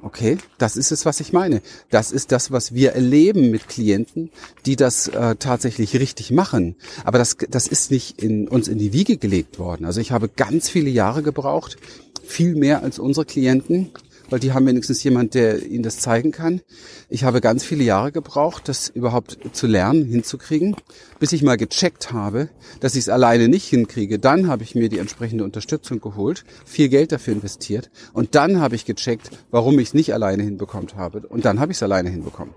Okay, 0.04 0.38
das 0.58 0.76
ist 0.76 0.90
es, 0.90 1.06
was 1.06 1.20
ich 1.20 1.32
meine. 1.32 1.62
Das 1.90 2.10
ist 2.10 2.32
das, 2.32 2.50
was 2.50 2.74
wir 2.74 2.92
erleben 2.92 3.52
mit 3.52 3.68
Klienten, 3.68 4.30
die 4.66 4.74
das 4.74 5.06
äh, 5.06 5.36
tatsächlich 5.36 5.94
richtig 5.94 6.32
machen. 6.32 6.74
Aber 7.04 7.18
das, 7.18 7.36
das 7.48 7.68
ist 7.68 7.92
nicht 7.92 8.20
in, 8.20 8.48
uns 8.48 8.66
in 8.66 8.78
die 8.78 8.92
Wiege 8.92 9.16
gelegt 9.16 9.60
worden. 9.60 9.84
Also 9.84 10.00
ich 10.00 10.10
habe 10.10 10.28
ganz 10.28 10.68
viele 10.68 10.90
Jahre 10.90 11.22
gebraucht, 11.22 11.76
viel 12.24 12.56
mehr 12.56 12.82
als 12.82 12.98
unsere 12.98 13.26
Klienten, 13.26 13.92
weil 14.30 14.40
die 14.40 14.52
haben 14.52 14.66
wenigstens 14.66 15.02
jemand, 15.02 15.34
der 15.34 15.64
ihnen 15.64 15.82
das 15.82 15.98
zeigen 15.98 16.32
kann. 16.32 16.60
Ich 17.08 17.24
habe 17.24 17.40
ganz 17.40 17.64
viele 17.64 17.84
Jahre 17.84 18.12
gebraucht, 18.12 18.68
das 18.68 18.88
überhaupt 18.88 19.38
zu 19.52 19.66
lernen, 19.66 20.04
hinzukriegen, 20.04 20.76
bis 21.18 21.32
ich 21.32 21.42
mal 21.42 21.56
gecheckt 21.56 22.12
habe, 22.12 22.48
dass 22.80 22.94
ich 22.94 23.00
es 23.00 23.08
alleine 23.08 23.48
nicht 23.48 23.68
hinkriege. 23.68 24.18
Dann 24.18 24.48
habe 24.48 24.62
ich 24.62 24.74
mir 24.74 24.88
die 24.88 24.98
entsprechende 24.98 25.44
Unterstützung 25.44 26.00
geholt, 26.00 26.44
viel 26.64 26.88
Geld 26.88 27.12
dafür 27.12 27.34
investiert 27.34 27.90
und 28.12 28.34
dann 28.34 28.60
habe 28.60 28.74
ich 28.74 28.84
gecheckt, 28.84 29.30
warum 29.50 29.78
ich 29.78 29.88
es 29.88 29.94
nicht 29.94 30.14
alleine 30.14 30.42
hinbekommen 30.42 30.88
habe 30.96 31.26
und 31.28 31.44
dann 31.44 31.60
habe 31.60 31.72
ich 31.72 31.78
es 31.78 31.82
alleine 31.82 32.10
hinbekommen. 32.10 32.54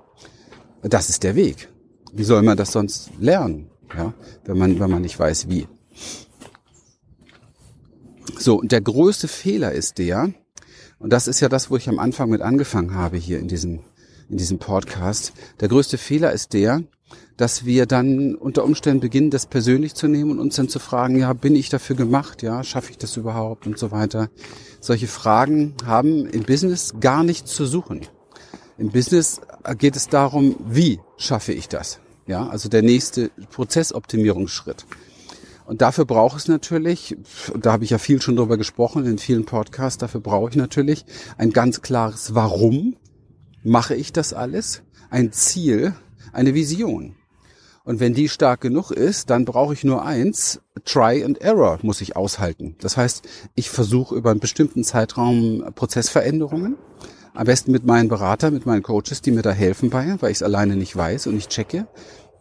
Das 0.82 1.10
ist 1.10 1.24
der 1.24 1.36
Weg. 1.36 1.70
Wie 2.14 2.24
soll 2.24 2.42
man 2.44 2.58
das 2.58 2.72
sonst 2.72 3.10
lernen, 3.20 3.70
ja, 3.96 4.14
wenn 4.46 4.58
man 4.58 4.80
wenn 4.80 4.90
man 4.90 5.02
nicht 5.02 5.20
weiß 5.20 5.50
wie? 5.50 5.68
So, 8.38 8.60
und 8.60 8.72
der 8.72 8.82
größte 8.82 9.28
Fehler 9.28 9.72
ist 9.72 9.98
der, 9.98 10.34
und 11.00 11.12
das 11.12 11.28
ist 11.28 11.40
ja 11.40 11.50
das, 11.50 11.70
wo 11.70 11.78
ich 11.78 11.90
am 11.90 12.00
Anfang 12.00 12.30
mit 12.30 12.42
angefangen 12.42 12.94
habe 12.94 13.18
hier 13.18 13.40
in 13.40 13.48
diesem, 13.48 13.82
in 14.30 14.38
diesem 14.38 14.60
Podcast. 14.60 15.34
Der 15.60 15.68
größte 15.68 15.98
Fehler 15.98 16.32
ist 16.32 16.54
der, 16.54 16.84
dass 17.38 17.66
wir 17.66 17.86
dann 17.86 18.36
unter 18.36 18.64
Umständen 18.64 19.02
beginnen, 19.02 19.30
das 19.30 19.46
persönlich 19.46 19.94
zu 19.94 20.08
nehmen 20.08 20.32
und 20.32 20.40
uns 20.40 20.56
dann 20.56 20.70
zu 20.70 20.80
fragen, 20.80 21.18
ja, 21.18 21.34
bin 21.34 21.56
ich 21.56 21.70
dafür 21.70 21.96
gemacht? 21.96 22.42
Ja, 22.42 22.64
schaffe 22.64 22.92
ich 22.92 22.98
das 22.98 23.18
überhaupt? 23.18 23.68
Und 23.68 23.78
so 23.78 23.92
weiter. 23.92 24.30
Solche 24.80 25.08
Fragen 25.08 25.74
haben 25.86 26.28
im 26.28 26.44
Business 26.44 26.94
gar 27.00 27.24
nichts 27.24 27.54
zu 27.54 27.66
suchen. 27.66 28.02
Im 28.78 28.90
Business 28.90 29.42
geht 29.78 29.96
es 29.96 30.08
darum, 30.08 30.56
wie 30.68 31.00
schaffe 31.18 31.54
ich 31.54 31.68
das? 31.68 32.00
Ja, 32.28 32.48
also 32.48 32.70
der 32.70 32.82
nächste 32.82 33.30
Prozessoptimierungsschritt. 33.52 34.86
Und 35.66 35.82
dafür 35.82 36.06
braucht 36.06 36.38
es 36.38 36.48
natürlich, 36.48 37.18
da 37.60 37.72
habe 37.72 37.84
ich 37.84 37.90
ja 37.90 37.98
viel 37.98 38.22
schon 38.22 38.36
drüber 38.36 38.58
gesprochen 38.58 39.06
in 39.06 39.18
vielen 39.18 39.46
Podcasts, 39.46 39.98
dafür 39.98 40.22
brauche 40.22 40.50
ich 40.52 40.56
natürlich 40.56 41.06
ein 41.38 41.52
ganz 41.52 41.82
klares 41.82 42.36
Warum 42.36 42.96
mache 43.64 43.96
ich 43.96 44.14
das 44.14 44.34
alles, 44.34 44.84
ein 45.10 45.32
Ziel, 45.32 45.96
eine 46.34 46.54
Vision. 46.54 47.16
Und 47.84 48.00
wenn 48.00 48.14
die 48.14 48.30
stark 48.30 48.62
genug 48.62 48.92
ist, 48.92 49.30
dann 49.30 49.46
brauche 49.46 49.74
ich 49.74 49.84
nur 49.84 50.04
eins, 50.04 50.60
Try 50.86 51.24
and 51.24 51.42
Error 51.42 51.80
muss 51.82 52.02
ich 52.02 52.16
aushalten. 52.16 52.76
Das 52.80 52.98
heißt, 52.98 53.28
ich 53.54 53.70
versuche 53.70 54.16
über 54.16 54.32
einen 54.32 54.40
bestimmten 54.40 54.84
Zeitraum 54.84 55.64
Prozessveränderungen, 55.74 56.78
am 57.34 57.46
besten 57.46 57.72
mit 57.72 57.86
meinen 57.86 58.08
Beratern, 58.08 58.54
mit 58.54 58.66
meinen 58.66 58.82
Coaches, 58.84 59.22
die 59.22 59.32
mir 59.32 59.42
da 59.42 59.52
helfen 59.52 59.90
bei, 59.90 60.16
weil 60.20 60.32
ich 60.32 60.38
es 60.38 60.44
alleine 60.44 60.76
nicht 60.76 60.96
weiß 60.96 61.28
und 61.28 61.38
ich 61.38 61.48
checke. 61.48 61.88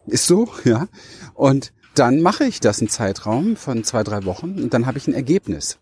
Ist 0.06 0.26
so, 0.26 0.48
ja. 0.64 0.88
Und 1.34 1.72
dann 1.94 2.20
mache 2.20 2.44
ich 2.44 2.60
das 2.60 2.80
einen 2.80 2.88
Zeitraum 2.88 3.56
von 3.56 3.84
zwei, 3.84 4.02
drei 4.02 4.24
Wochen 4.24 4.62
und 4.62 4.74
dann 4.74 4.86
habe 4.86 4.98
ich 4.98 5.06
ein 5.06 5.14
Ergebnis. 5.14 5.78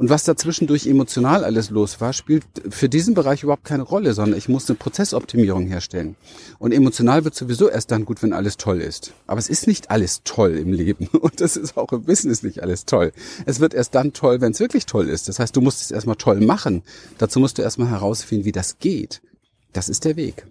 Und 0.00 0.08
was 0.08 0.24
dazwischendurch 0.24 0.86
emotional 0.86 1.44
alles 1.44 1.68
los 1.68 2.00
war, 2.00 2.14
spielt 2.14 2.44
für 2.70 2.88
diesen 2.88 3.12
Bereich 3.12 3.42
überhaupt 3.42 3.64
keine 3.64 3.82
Rolle, 3.82 4.14
sondern 4.14 4.38
ich 4.38 4.48
muss 4.48 4.66
eine 4.66 4.78
Prozessoptimierung 4.78 5.66
herstellen. 5.66 6.16
Und 6.58 6.72
emotional 6.72 7.24
wird 7.24 7.34
sowieso 7.34 7.68
erst 7.68 7.90
dann 7.90 8.06
gut, 8.06 8.22
wenn 8.22 8.32
alles 8.32 8.56
toll 8.56 8.80
ist. 8.80 9.12
Aber 9.26 9.38
es 9.38 9.50
ist 9.50 9.66
nicht 9.66 9.90
alles 9.90 10.22
toll 10.24 10.56
im 10.56 10.72
Leben. 10.72 11.06
Und 11.20 11.42
das 11.42 11.58
ist 11.58 11.76
auch 11.76 11.92
im 11.92 12.04
Business 12.04 12.42
nicht 12.42 12.62
alles 12.62 12.86
toll. 12.86 13.12
Es 13.44 13.60
wird 13.60 13.74
erst 13.74 13.94
dann 13.94 14.14
toll, 14.14 14.40
wenn 14.40 14.52
es 14.52 14.60
wirklich 14.60 14.86
toll 14.86 15.06
ist. 15.06 15.28
Das 15.28 15.38
heißt, 15.38 15.54
du 15.54 15.60
musst 15.60 15.82
es 15.82 15.90
erstmal 15.90 16.16
toll 16.16 16.40
machen. 16.40 16.82
Dazu 17.18 17.38
musst 17.38 17.58
du 17.58 17.62
erstmal 17.62 17.90
herausfinden, 17.90 18.46
wie 18.46 18.52
das 18.52 18.78
geht. 18.78 19.20
Das 19.74 19.90
ist 19.90 20.06
der 20.06 20.16
Weg. 20.16 20.46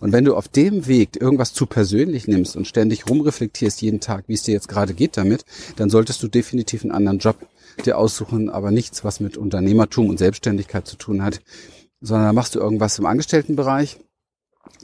Und 0.00 0.12
wenn 0.12 0.24
du 0.24 0.34
auf 0.34 0.48
dem 0.48 0.86
Weg 0.86 1.20
irgendwas 1.20 1.52
zu 1.52 1.66
persönlich 1.66 2.28
nimmst 2.28 2.56
und 2.56 2.66
ständig 2.66 3.08
rumreflektierst 3.08 3.80
jeden 3.82 4.00
Tag, 4.00 4.24
wie 4.26 4.34
es 4.34 4.42
dir 4.42 4.52
jetzt 4.52 4.68
gerade 4.68 4.94
geht 4.94 5.16
damit, 5.16 5.44
dann 5.76 5.90
solltest 5.90 6.22
du 6.22 6.28
definitiv 6.28 6.82
einen 6.82 6.92
anderen 6.92 7.18
Job 7.18 7.36
dir 7.84 7.98
aussuchen, 7.98 8.50
aber 8.50 8.70
nichts, 8.70 9.04
was 9.04 9.20
mit 9.20 9.36
Unternehmertum 9.36 10.08
und 10.08 10.18
Selbstständigkeit 10.18 10.86
zu 10.86 10.96
tun 10.96 11.22
hat, 11.22 11.40
sondern 12.00 12.34
machst 12.34 12.54
du 12.54 12.60
irgendwas 12.60 12.98
im 12.98 13.06
Angestelltenbereich. 13.06 13.98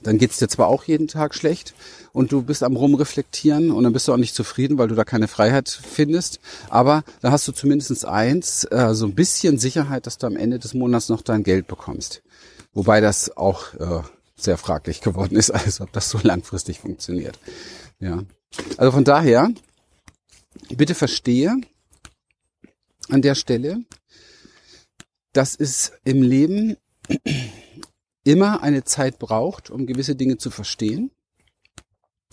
Dann 0.02 0.18
geht's 0.18 0.38
dir 0.38 0.48
zwar 0.48 0.68
auch 0.68 0.84
jeden 0.84 1.08
Tag 1.08 1.34
schlecht 1.34 1.74
und 2.12 2.32
du 2.32 2.42
bist 2.42 2.62
am 2.62 2.76
Rumreflektieren 2.76 3.70
und 3.70 3.84
dann 3.84 3.92
bist 3.92 4.08
du 4.08 4.12
auch 4.12 4.18
nicht 4.18 4.34
zufrieden, 4.34 4.78
weil 4.78 4.88
du 4.88 4.94
da 4.94 5.04
keine 5.04 5.28
Freiheit 5.28 5.68
findest. 5.68 6.40
Aber 6.68 7.04
da 7.20 7.30
hast 7.30 7.46
du 7.48 7.52
zumindest 7.52 8.04
eins, 8.04 8.64
äh, 8.64 8.94
so 8.94 9.06
ein 9.06 9.14
bisschen 9.14 9.58
Sicherheit, 9.58 10.06
dass 10.06 10.18
du 10.18 10.26
am 10.26 10.36
Ende 10.36 10.58
des 10.58 10.74
Monats 10.74 11.08
noch 11.08 11.22
dein 11.22 11.42
Geld 11.42 11.66
bekommst. 11.66 12.22
Wobei 12.72 13.00
das 13.00 13.36
auch 13.36 13.74
äh, 13.74 14.02
sehr 14.42 14.58
fraglich 14.58 15.00
geworden 15.00 15.36
ist, 15.36 15.50
als 15.50 15.80
ob 15.80 15.92
das 15.92 16.10
so 16.10 16.18
langfristig 16.22 16.80
funktioniert. 16.80 17.38
Ja. 18.00 18.24
Also 18.76 18.92
von 18.92 19.04
daher, 19.04 19.50
bitte 20.68 20.94
verstehe 20.94 21.56
an 23.08 23.22
der 23.22 23.34
Stelle, 23.34 23.84
dass 25.32 25.56
es 25.56 25.92
im 26.04 26.22
Leben 26.22 26.76
immer 28.24 28.62
eine 28.62 28.84
Zeit 28.84 29.18
braucht, 29.18 29.70
um 29.70 29.86
gewisse 29.86 30.14
Dinge 30.14 30.38
zu 30.38 30.50
verstehen. 30.50 31.10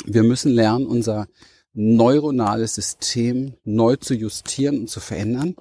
Wir 0.05 0.23
müssen 0.23 0.51
lernen, 0.51 0.85
unser 0.85 1.27
neuronales 1.73 2.75
System 2.75 3.55
neu 3.63 3.95
zu 3.95 4.13
justieren 4.13 4.81
und 4.81 4.89
zu 4.89 4.99
verändern. 4.99 5.55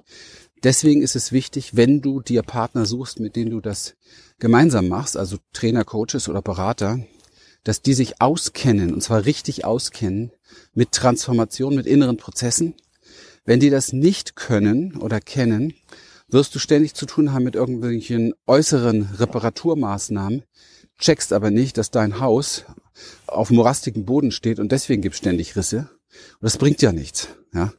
Deswegen 0.63 1.01
ist 1.01 1.15
es 1.15 1.31
wichtig, 1.31 1.75
wenn 1.75 2.01
du 2.01 2.21
dir 2.21 2.43
Partner 2.43 2.85
suchst, 2.85 3.19
mit 3.19 3.35
denen 3.35 3.51
du 3.51 3.61
das 3.61 3.95
gemeinsam 4.39 4.87
machst, 4.87 5.15
also 5.15 5.37
Trainer, 5.53 5.85
Coaches 5.85 6.27
oder 6.27 6.41
Berater, 6.41 6.99
dass 7.63 7.81
die 7.81 7.93
sich 7.93 8.21
auskennen, 8.21 8.93
und 8.93 9.01
zwar 9.01 9.25
richtig 9.25 9.65
auskennen, 9.65 10.31
mit 10.73 10.91
Transformation, 10.91 11.75
mit 11.75 11.85
inneren 11.85 12.17
Prozessen. 12.17 12.75
Wenn 13.45 13.59
die 13.59 13.69
das 13.69 13.93
nicht 13.93 14.35
können 14.35 14.97
oder 14.97 15.19
kennen, 15.21 15.73
wirst 16.27 16.53
du 16.55 16.59
ständig 16.59 16.93
zu 16.93 17.05
tun 17.05 17.33
haben 17.33 17.43
mit 17.43 17.55
irgendwelchen 17.55 18.33
äußeren 18.45 19.09
Reparaturmaßnahmen, 19.17 20.43
checkst 20.97 21.33
aber 21.33 21.51
nicht, 21.51 21.77
dass 21.77 21.91
dein 21.91 22.19
Haus 22.19 22.65
auf 23.27 23.49
morastigem 23.49 24.05
Boden 24.05 24.31
steht 24.31 24.59
und 24.59 24.71
deswegen 24.71 25.01
gibt 25.01 25.15
ständig 25.15 25.55
Risse. 25.55 25.89
Und 26.09 26.43
das 26.43 26.57
bringt 26.57 26.81
ja 26.81 26.91
nichts. 26.91 27.29
Ja? 27.53 27.73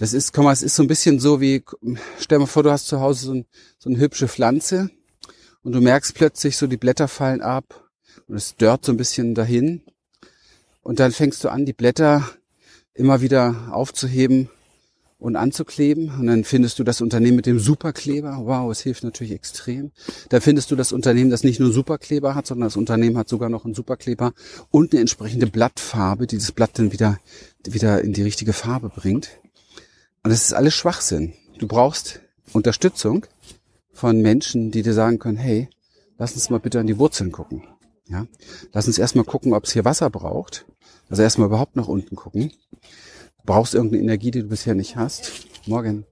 Das 0.00 0.14
ist, 0.14 0.32
komm 0.32 0.46
mal, 0.46 0.52
es 0.54 0.62
ist 0.62 0.76
so 0.76 0.82
ein 0.82 0.88
bisschen 0.88 1.20
so 1.20 1.42
wie, 1.42 1.62
stell 2.18 2.38
mal 2.38 2.46
vor, 2.46 2.62
du 2.62 2.70
hast 2.70 2.86
zu 2.86 3.00
Hause 3.00 3.26
so, 3.26 3.34
ein, 3.34 3.44
so 3.78 3.90
eine 3.90 3.98
hübsche 3.98 4.28
Pflanze 4.28 4.88
und 5.62 5.72
du 5.72 5.82
merkst 5.82 6.14
plötzlich 6.14 6.56
so, 6.56 6.66
die 6.66 6.78
Blätter 6.78 7.06
fallen 7.06 7.42
ab 7.42 7.84
und 8.26 8.34
es 8.34 8.56
dört 8.56 8.82
so 8.82 8.92
ein 8.92 8.96
bisschen 8.96 9.34
dahin. 9.34 9.82
Und 10.82 11.00
dann 11.00 11.12
fängst 11.12 11.44
du 11.44 11.50
an, 11.50 11.66
die 11.66 11.74
Blätter 11.74 12.26
immer 12.94 13.20
wieder 13.20 13.68
aufzuheben 13.72 14.48
und 15.18 15.36
anzukleben. 15.36 16.10
Und 16.18 16.28
dann 16.28 16.44
findest 16.44 16.78
du 16.78 16.84
das 16.84 17.02
Unternehmen 17.02 17.36
mit 17.36 17.44
dem 17.44 17.58
Superkleber. 17.58 18.38
Wow, 18.44 18.72
es 18.72 18.80
hilft 18.80 19.04
natürlich 19.04 19.34
extrem. 19.34 19.92
Da 20.30 20.40
findest 20.40 20.70
du 20.70 20.76
das 20.76 20.92
Unternehmen, 20.92 21.28
das 21.28 21.44
nicht 21.44 21.60
nur 21.60 21.72
Superkleber 21.72 22.34
hat, 22.34 22.46
sondern 22.46 22.68
das 22.68 22.78
Unternehmen 22.78 23.18
hat 23.18 23.28
sogar 23.28 23.50
noch 23.50 23.66
einen 23.66 23.74
Superkleber 23.74 24.32
und 24.70 24.92
eine 24.92 25.02
entsprechende 25.02 25.46
Blattfarbe, 25.46 26.26
die 26.26 26.38
das 26.38 26.52
Blatt 26.52 26.78
dann 26.78 26.90
wieder, 26.90 27.18
wieder 27.66 28.02
in 28.02 28.14
die 28.14 28.22
richtige 28.22 28.54
Farbe 28.54 28.88
bringt. 28.88 29.28
Und 30.22 30.30
das 30.30 30.42
ist 30.42 30.52
alles 30.52 30.74
Schwachsinn. 30.74 31.32
Du 31.58 31.66
brauchst 31.66 32.20
Unterstützung 32.52 33.26
von 33.92 34.20
Menschen, 34.20 34.70
die 34.70 34.82
dir 34.82 34.92
sagen 34.92 35.18
können, 35.18 35.38
hey, 35.38 35.68
lass 36.18 36.34
uns 36.34 36.50
mal 36.50 36.60
bitte 36.60 36.80
an 36.80 36.86
die 36.86 36.98
Wurzeln 36.98 37.32
gucken. 37.32 37.64
Ja, 38.06 38.26
lass 38.72 38.86
uns 38.86 38.98
erstmal 38.98 39.24
gucken, 39.24 39.54
ob 39.54 39.64
es 39.64 39.72
hier 39.72 39.84
Wasser 39.84 40.10
braucht. 40.10 40.66
Also 41.08 41.22
erstmal 41.22 41.46
überhaupt 41.46 41.76
nach 41.76 41.88
unten 41.88 42.16
gucken. 42.16 42.52
Du 42.70 43.44
brauchst 43.46 43.74
irgendeine 43.74 44.02
Energie, 44.02 44.30
die 44.30 44.42
du 44.42 44.48
bisher 44.48 44.74
nicht 44.74 44.96
hast. 44.96 45.30
Morgen. 45.66 46.04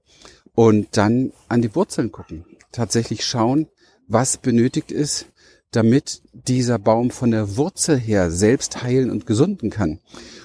Und 0.55 0.97
dann 0.97 1.31
an 1.47 1.61
die 1.61 1.75
Wurzeln 1.75 2.11
gucken. 2.11 2.45
Tatsächlich 2.71 3.25
schauen, 3.25 3.67
was 4.07 4.37
benötigt 4.37 4.91
ist, 4.91 5.27
damit 5.71 6.23
dieser 6.33 6.79
Baum 6.79 7.11
von 7.11 7.31
der 7.31 7.57
Wurzel 7.57 7.97
her 7.97 8.31
selbst 8.31 8.81
heilen 8.81 9.11
und 9.11 9.25
gesunden 9.25 9.69
kann. 9.69 9.99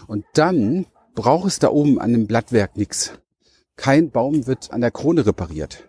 Und 0.07 0.25
dann 0.35 0.87
braucht 1.15 1.47
es 1.49 1.59
da 1.59 1.69
oben 1.69 1.99
an 1.99 2.13
dem 2.13 2.27
Blattwerk 2.27 2.77
nichts. 2.77 3.13
Kein 3.77 4.11
Baum 4.11 4.47
wird 4.47 4.71
an 4.73 4.81
der 4.81 4.91
Krone 4.91 5.27
repariert, 5.27 5.89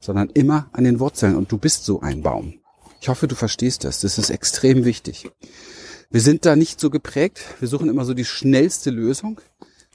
sondern 0.00 0.30
immer 0.30 0.68
an 0.72 0.84
den 0.84 1.00
Wurzeln. 1.00 1.36
Und 1.36 1.52
du 1.52 1.58
bist 1.58 1.84
so 1.84 2.00
ein 2.00 2.22
Baum. 2.22 2.60
Ich 3.00 3.08
hoffe, 3.08 3.28
du 3.28 3.34
verstehst 3.34 3.84
das. 3.84 4.00
Das 4.00 4.18
ist 4.18 4.30
extrem 4.30 4.84
wichtig. 4.84 5.30
Wir 6.10 6.20
sind 6.20 6.44
da 6.44 6.56
nicht 6.56 6.80
so 6.80 6.90
geprägt. 6.90 7.40
Wir 7.60 7.68
suchen 7.68 7.88
immer 7.88 8.04
so 8.04 8.14
die 8.14 8.24
schnellste 8.24 8.90
Lösung 8.90 9.40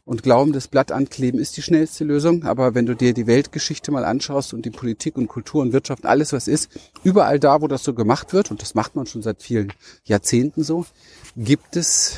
und 0.06 0.24
glauben, 0.24 0.54
das 0.54 0.68
Blatt 0.68 0.92
ankleben 0.92 1.40
ist 1.40 1.58
die 1.58 1.62
schnellste 1.62 2.04
Lösung. 2.04 2.44
Aber 2.44 2.76
wenn 2.76 2.86
du 2.86 2.96
dir 2.96 3.14
die 3.14 3.28
Weltgeschichte 3.28 3.92
mal 3.92 4.06
anschaust 4.06 4.54
und 4.54 4.66
die 4.66 4.72
Politik 4.72 5.18
und 5.18 5.28
Kultur 5.28 5.62
und 5.62 5.74
Wirtschaft, 5.74 6.06
alles 6.06 6.32
was 6.32 6.48
ist, 6.48 6.70
überall 7.04 7.40
da, 7.40 7.62
wo 7.62 7.68
das 7.68 7.84
so 7.84 7.94
gemacht 7.94 8.32
wird, 8.32 8.52
und 8.52 8.62
das 8.62 8.76
macht 8.76 8.96
man 8.96 9.08
schon 9.08 9.24
seit 9.24 9.42
vielen 9.42 9.74
Jahrzehnten 10.04 10.64
so, 10.64 10.86
gibt 11.36 11.76
es 11.76 12.18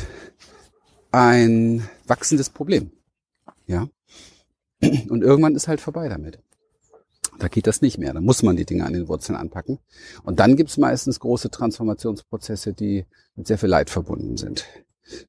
ein 1.12 1.88
wachsendes 2.06 2.49
Problem. 2.49 2.91
Ja. 3.65 3.88
Und 4.82 5.24
irgendwann 5.24 5.56
ist 5.56 5.68
halt 5.68 5.82
vorbei 5.82 6.10
damit. 6.10 6.40
Da 7.40 7.48
geht 7.48 7.68
das 7.68 7.82
nicht 7.82 7.98
mehr. 7.98 8.13
Da 8.13 8.22
muss 8.22 8.44
man 8.44 8.56
die 8.56 8.66
Dinge 8.66 8.86
an 8.86 8.94
den 8.94 9.08
Wurzeln 9.08 9.36
anpacken. 9.36 9.80
Und 10.24 10.40
dann 10.40 10.56
gibt's 10.56 10.78
meistens 10.78 11.20
große 11.20 11.52
Transformationsprozesse, 11.52 12.74
die 12.74 13.06
mit 13.36 13.48
sehr 13.48 13.58
viel 13.58 13.70
Leid 13.70 13.90
verbunden 13.90 14.38
sind. 14.38 14.66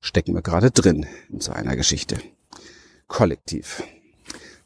Stecken 0.01 0.35
wir 0.35 0.43
gerade 0.43 0.71
drin 0.71 1.07
in 1.31 1.41
so 1.41 1.53
einer 1.53 1.77
Geschichte. 1.77 2.19
Kollektiv. 3.07 3.83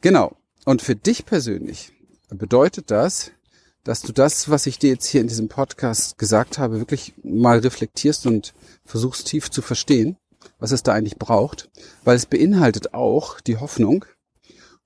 Genau. 0.00 0.36
Und 0.64 0.82
für 0.82 0.94
dich 0.94 1.26
persönlich 1.26 1.92
bedeutet 2.30 2.90
das, 2.90 3.32
dass 3.84 4.00
du 4.00 4.12
das, 4.12 4.48
was 4.48 4.66
ich 4.66 4.78
dir 4.78 4.90
jetzt 4.90 5.06
hier 5.06 5.20
in 5.20 5.26
diesem 5.26 5.48
Podcast 5.48 6.18
gesagt 6.18 6.58
habe, 6.58 6.78
wirklich 6.78 7.14
mal 7.24 7.58
reflektierst 7.58 8.26
und 8.26 8.54
versuchst 8.84 9.26
tief 9.26 9.50
zu 9.50 9.60
verstehen, 9.60 10.16
was 10.58 10.70
es 10.70 10.84
da 10.84 10.92
eigentlich 10.92 11.18
braucht, 11.18 11.68
weil 12.04 12.16
es 12.16 12.26
beinhaltet 12.26 12.94
auch 12.94 13.40
die 13.40 13.56
Hoffnung, 13.56 14.04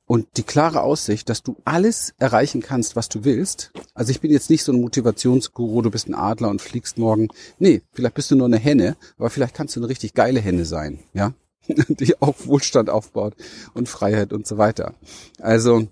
und 0.06 0.28
die 0.36 0.44
klare 0.44 0.82
Aussicht, 0.82 1.28
dass 1.28 1.42
du 1.42 1.56
alles 1.64 2.14
erreichen 2.18 2.62
kannst, 2.62 2.96
was 2.96 3.08
du 3.08 3.24
willst. 3.24 3.72
Also 3.92 4.10
ich 4.10 4.20
bin 4.20 4.30
jetzt 4.30 4.50
nicht 4.50 4.62
so 4.62 4.72
ein 4.72 4.80
Motivationsguru, 4.80 5.82
du 5.82 5.90
bist 5.90 6.08
ein 6.08 6.14
Adler 6.14 6.48
und 6.48 6.62
fliegst 6.62 6.96
morgen. 6.96 7.28
Nee, 7.58 7.82
vielleicht 7.92 8.14
bist 8.14 8.30
du 8.30 8.36
nur 8.36 8.46
eine 8.46 8.58
Henne, 8.58 8.96
aber 9.18 9.30
vielleicht 9.30 9.54
kannst 9.54 9.74
du 9.74 9.80
eine 9.80 9.88
richtig 9.88 10.14
geile 10.14 10.40
Henne 10.40 10.64
sein, 10.64 11.00
ja? 11.12 11.34
Die 11.88 12.20
auch 12.22 12.34
Wohlstand 12.46 12.88
aufbaut 12.88 13.34
und 13.74 13.88
Freiheit 13.88 14.32
und 14.32 14.46
so 14.46 14.56
weiter. 14.56 14.94
Also, 15.40 15.88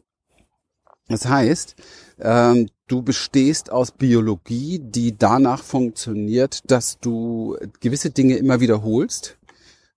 das 1.08 1.26
heißt, 1.26 1.74
ähm, 2.20 2.68
du 2.86 3.02
bestehst 3.02 3.70
aus 3.70 3.90
Biologie, 3.90 4.78
die 4.78 5.18
danach 5.18 5.64
funktioniert, 5.64 6.60
dass 6.70 7.00
du 7.00 7.58
gewisse 7.80 8.10
Dinge 8.10 8.36
immer 8.36 8.60
wiederholst 8.60 9.36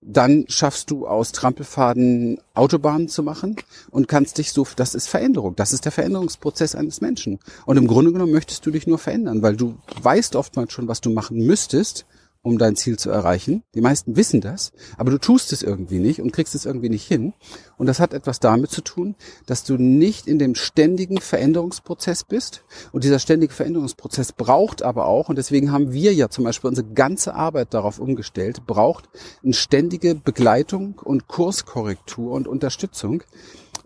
dann 0.00 0.44
schaffst 0.48 0.90
du 0.90 1.06
aus 1.06 1.32
Trampelfaden 1.32 2.40
Autobahnen 2.54 3.08
zu 3.08 3.22
machen 3.22 3.56
und 3.90 4.08
kannst 4.08 4.38
dich 4.38 4.52
so, 4.52 4.66
das 4.76 4.94
ist 4.94 5.08
Veränderung, 5.08 5.56
das 5.56 5.72
ist 5.72 5.84
der 5.84 5.92
Veränderungsprozess 5.92 6.74
eines 6.74 7.00
Menschen. 7.00 7.40
Und 7.66 7.76
im 7.76 7.86
Grunde 7.86 8.12
genommen 8.12 8.32
möchtest 8.32 8.64
du 8.64 8.70
dich 8.70 8.86
nur 8.86 8.98
verändern, 8.98 9.42
weil 9.42 9.56
du 9.56 9.76
weißt 10.00 10.36
oftmals 10.36 10.72
schon, 10.72 10.88
was 10.88 11.00
du 11.00 11.10
machen 11.10 11.38
müsstest, 11.38 12.06
um 12.42 12.58
dein 12.58 12.76
Ziel 12.76 12.98
zu 12.98 13.10
erreichen. 13.10 13.62
Die 13.74 13.80
meisten 13.80 14.16
wissen 14.16 14.40
das, 14.40 14.72
aber 14.96 15.10
du 15.10 15.18
tust 15.18 15.52
es 15.52 15.62
irgendwie 15.62 15.98
nicht 15.98 16.20
und 16.20 16.32
kriegst 16.32 16.54
es 16.54 16.66
irgendwie 16.66 16.88
nicht 16.88 17.06
hin. 17.06 17.34
Und 17.76 17.86
das 17.86 18.00
hat 18.00 18.14
etwas 18.14 18.40
damit 18.40 18.70
zu 18.70 18.82
tun, 18.82 19.16
dass 19.46 19.64
du 19.64 19.76
nicht 19.76 20.26
in 20.26 20.38
dem 20.38 20.54
ständigen 20.54 21.20
Veränderungsprozess 21.20 22.24
bist. 22.24 22.64
Und 22.92 23.04
dieser 23.04 23.18
ständige 23.18 23.52
Veränderungsprozess 23.52 24.32
braucht 24.32 24.82
aber 24.82 25.06
auch, 25.06 25.28
und 25.28 25.36
deswegen 25.36 25.72
haben 25.72 25.92
wir 25.92 26.14
ja 26.14 26.28
zum 26.28 26.44
Beispiel 26.44 26.68
unsere 26.68 26.88
ganze 26.88 27.34
Arbeit 27.34 27.74
darauf 27.74 27.98
umgestellt, 27.98 28.66
braucht 28.66 29.08
eine 29.42 29.54
ständige 29.54 30.14
Begleitung 30.14 31.00
und 31.02 31.28
Kurskorrektur 31.28 32.32
und 32.32 32.48
Unterstützung 32.48 33.22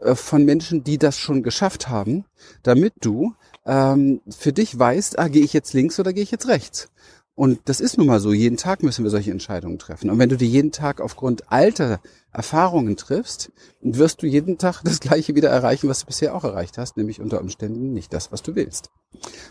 äh, 0.01 0.15
von 0.15 0.45
Menschen, 0.45 0.85
die 0.85 0.99
das 0.99 1.17
schon 1.17 1.43
geschafft 1.43 1.89
haben, 1.89 2.25
damit 2.63 2.95
du 3.01 3.35
ähm, 3.65 4.21
für 4.29 4.53
dich 4.53 4.79
weißt, 4.79 5.19
ah, 5.19 5.29
gehe 5.29 5.45
ich 5.45 5.53
jetzt 5.53 5.73
links 5.73 5.99
oder 6.01 6.13
gehe 6.13 6.23
ich 6.23 6.31
jetzt 6.31 6.49
rechts? 6.49 6.89
Und 7.35 7.61
das 7.65 7.81
ist 7.81 7.97
nun 7.97 8.07
mal 8.07 8.21
so. 8.21 8.33
Jeden 8.33 8.59
Tag 8.59 8.83
müssen 8.83 9.05
wir 9.05 9.11
solche 9.11 9.31
Entscheidungen 9.31 9.79
treffen. 9.79 10.11
Und 10.11 10.19
wenn 10.19 10.29
du 10.29 10.37
die 10.37 10.51
jeden 10.51 10.71
Tag 10.71 11.01
aufgrund 11.01 11.51
alter 11.51 12.01
Erfahrungen 12.31 12.97
triffst, 12.97 13.51
wirst 13.81 14.23
du 14.23 14.27
jeden 14.27 14.59
Tag 14.59 14.83
das 14.85 15.01
Gleiche 15.01 15.35
wieder 15.35 15.49
erreichen, 15.49 15.89
was 15.89 16.01
du 16.01 16.07
bisher 16.07 16.35
auch 16.35 16.45
erreicht 16.45 16.77
hast, 16.77 16.99
nämlich 16.99 17.21
unter 17.21 17.41
Umständen 17.41 17.95
nicht 17.95 18.13
das, 18.13 18.33
was 18.33 18.43
du 18.43 18.55
willst. 18.55 18.91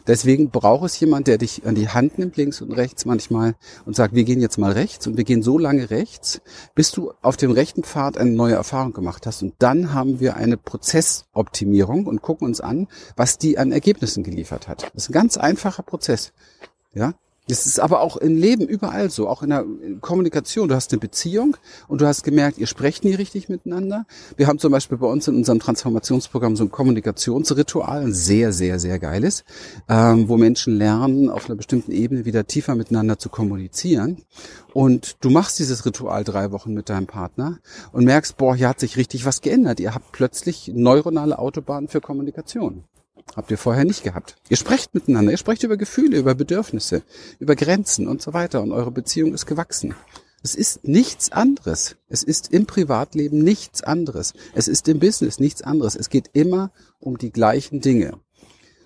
Deswegen 0.06 0.52
braucht 0.52 0.86
es 0.86 1.00
jemand, 1.00 1.28
der 1.28 1.40
dich 1.40 1.66
an 1.66 1.74
die 1.74 1.90
Hand 1.90 2.20
nimmt, 2.20 2.38
links 2.38 2.62
und 2.62 2.72
rechts 2.72 3.06
manchmal, 3.06 3.56
und 3.86 3.96
sagt, 3.96 4.14
wir 4.14 4.24
gehen 4.26 4.42
jetzt 4.42 4.58
mal 4.58 4.72
rechts 4.72 5.08
und 5.08 5.18
wir 5.18 5.24
gehen 5.24 5.42
so 5.42 5.58
lange 5.58 5.90
rechts, 5.90 6.42
bis 6.76 6.92
du 6.92 7.14
auf 7.22 7.38
dem 7.38 7.52
rechten 7.52 7.84
Pfad 7.84 8.18
eine 8.18 8.32
neue 8.32 8.56
Erfahrung 8.56 8.94
gemacht 8.94 9.26
hast. 9.26 9.42
Und 9.42 9.56
dann 9.60 9.94
haben 9.94 10.20
wir 10.20 10.36
eine 10.36 10.58
Prozessoptimierung 10.58 12.06
und 12.06 12.22
gucken 12.22 12.48
uns 12.48 12.62
an, 12.62 12.88
was 13.16 13.38
die 13.40 13.58
an 13.58 13.72
Ergebnissen 13.72 14.24
geliefert 14.24 14.68
hat. 14.68 14.84
Das 14.94 15.04
ist 15.04 15.10
ein 15.10 15.14
ganz 15.14 15.38
einfacher 15.38 15.84
Prozess. 15.84 16.32
Ja, 16.94 17.14
das 17.52 17.66
ist 17.66 17.82
aber 17.82 18.00
auch 18.00 18.16
im 18.16 18.38
Leben 18.38 18.66
überall 18.66 19.10
so, 19.10 19.28
auch 19.28 19.44
in 19.44 19.50
der 19.50 19.66
Kommunikation. 20.00 20.70
Du 20.70 20.76
hast 20.76 20.94
eine 20.94 21.02
Beziehung 21.02 21.58
und 21.90 22.00
du 22.00 22.08
hast 22.08 22.24
gemerkt, 22.24 22.58
ihr 22.58 22.66
sprecht 22.66 23.04
nie 23.04 23.14
richtig 23.14 23.50
miteinander. 23.50 24.06
Wir 24.38 24.48
haben 24.48 24.58
zum 24.58 24.72
Beispiel 24.72 24.98
bei 24.98 25.08
uns 25.08 25.28
in 25.28 25.36
unserem 25.36 25.60
Transformationsprogramm 25.60 26.56
so 26.56 26.64
ein 26.64 26.72
Kommunikationsritual, 26.72 28.04
ein 28.04 28.14
sehr, 28.14 28.54
sehr, 28.54 28.80
sehr 28.80 29.00
geiles, 29.00 29.44
ähm, 29.90 30.30
wo 30.30 30.38
Menschen 30.38 30.78
lernen, 30.78 31.30
auf 31.30 31.48
einer 31.48 31.58
bestimmten 31.58 31.92
Ebene 31.92 32.24
wieder 32.24 32.48
tiefer 32.48 32.76
miteinander 32.76 33.20
zu 33.20 33.28
kommunizieren. 33.28 34.24
Und 34.74 35.18
du 35.20 35.30
machst 35.30 35.60
dieses 35.60 35.86
Ritual 35.86 36.24
drei 36.24 36.54
Wochen 36.54 36.74
mit 36.74 36.88
deinem 36.88 37.08
Partner 37.08 37.60
und 37.92 38.06
merkst, 38.06 38.38
boah, 38.38 38.56
hier 38.56 38.70
hat 38.70 38.80
sich 38.80 38.96
richtig 38.96 39.26
was 39.26 39.42
geändert. 39.42 39.82
Ihr 39.82 39.94
habt 39.94 40.14
plötzlich 40.14 40.72
neuronale 40.74 41.38
Autobahnen 41.38 41.90
für 41.90 42.00
Kommunikation. 42.00 42.86
Habt 43.36 43.52
ihr 43.52 43.58
vorher 43.58 43.86
nicht 43.86 44.04
gehabt. 44.04 44.36
Ihr 44.50 44.58
sprecht 44.58 44.94
miteinander, 44.94 45.32
ihr 45.32 45.38
sprecht 45.38 45.64
über 45.64 45.78
Gefühle, 45.78 46.18
über 46.18 46.36
Bedürfnisse, 46.36 47.04
über 47.40 47.56
Grenzen 47.56 48.08
und 48.08 48.22
so 48.22 48.34
weiter 48.34 48.62
und 48.62 48.72
eure 48.72 48.92
Beziehung 48.92 49.34
ist 49.34 49.46
gewachsen. 49.46 49.96
Es 50.44 50.56
ist 50.56 50.88
nichts 50.88 51.32
anderes. 51.32 51.98
Es 52.10 52.24
ist 52.24 52.52
im 52.52 52.66
Privatleben 52.66 53.44
nichts 53.44 53.84
anderes. 53.84 54.34
Es 54.56 54.68
ist 54.68 54.88
im 54.88 55.00
Business 55.00 55.40
nichts 55.40 55.62
anderes. 55.62 55.96
Es 55.96 56.10
geht 56.10 56.32
immer 56.34 56.72
um 57.00 57.18
die 57.18 57.32
gleichen 57.32 57.80
Dinge. 57.80 58.20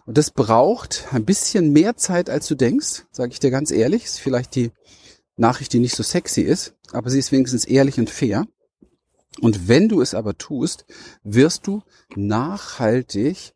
Und 0.05 0.17
das 0.17 0.31
braucht 0.31 1.07
ein 1.11 1.25
bisschen 1.25 1.71
mehr 1.71 1.95
Zeit, 1.95 2.29
als 2.29 2.47
du 2.47 2.55
denkst, 2.55 3.05
sage 3.11 3.31
ich 3.31 3.39
dir 3.39 3.51
ganz 3.51 3.71
ehrlich. 3.71 4.03
Ist 4.03 4.19
vielleicht 4.19 4.53
die 4.55 4.71
Nachricht, 5.37 5.73
die 5.73 5.79
nicht 5.79 5.95
so 5.95 6.03
sexy 6.03 6.41
ist, 6.41 6.75
aber 6.91 7.09
sie 7.09 7.19
ist 7.19 7.31
wenigstens 7.31 7.65
ehrlich 7.65 7.99
und 7.99 8.09
fair. 8.09 8.45
Und 9.41 9.67
wenn 9.67 9.89
du 9.89 10.01
es 10.01 10.13
aber 10.13 10.37
tust, 10.37 10.85
wirst 11.23 11.67
du 11.67 11.81
nachhaltig 12.15 13.54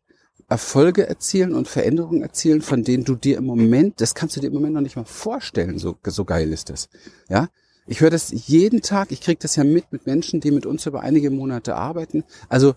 Erfolge 0.50 1.06
erzielen 1.06 1.54
und 1.54 1.68
Veränderungen 1.68 2.22
erzielen, 2.22 2.60
von 2.60 2.82
denen 2.82 3.04
du 3.04 3.14
dir 3.14 3.38
im 3.38 3.46
Moment, 3.46 4.00
das 4.00 4.14
kannst 4.14 4.36
du 4.36 4.40
dir 4.40 4.48
im 4.48 4.54
Moment 4.54 4.74
noch 4.74 4.80
nicht 4.80 4.96
mal 4.96 5.04
vorstellen, 5.04 5.78
so, 5.78 5.96
so 6.04 6.24
geil 6.24 6.52
ist 6.52 6.70
das. 6.70 6.88
Ja, 7.28 7.48
ich 7.86 8.00
höre 8.00 8.10
das 8.10 8.32
jeden 8.32 8.82
Tag, 8.82 9.12
ich 9.12 9.20
kriege 9.20 9.38
das 9.40 9.54
ja 9.54 9.64
mit 9.64 9.92
mit 9.92 10.06
Menschen, 10.06 10.40
die 10.40 10.50
mit 10.50 10.66
uns 10.66 10.86
über 10.86 11.02
einige 11.02 11.30
Monate 11.30 11.76
arbeiten. 11.76 12.24
Also 12.48 12.74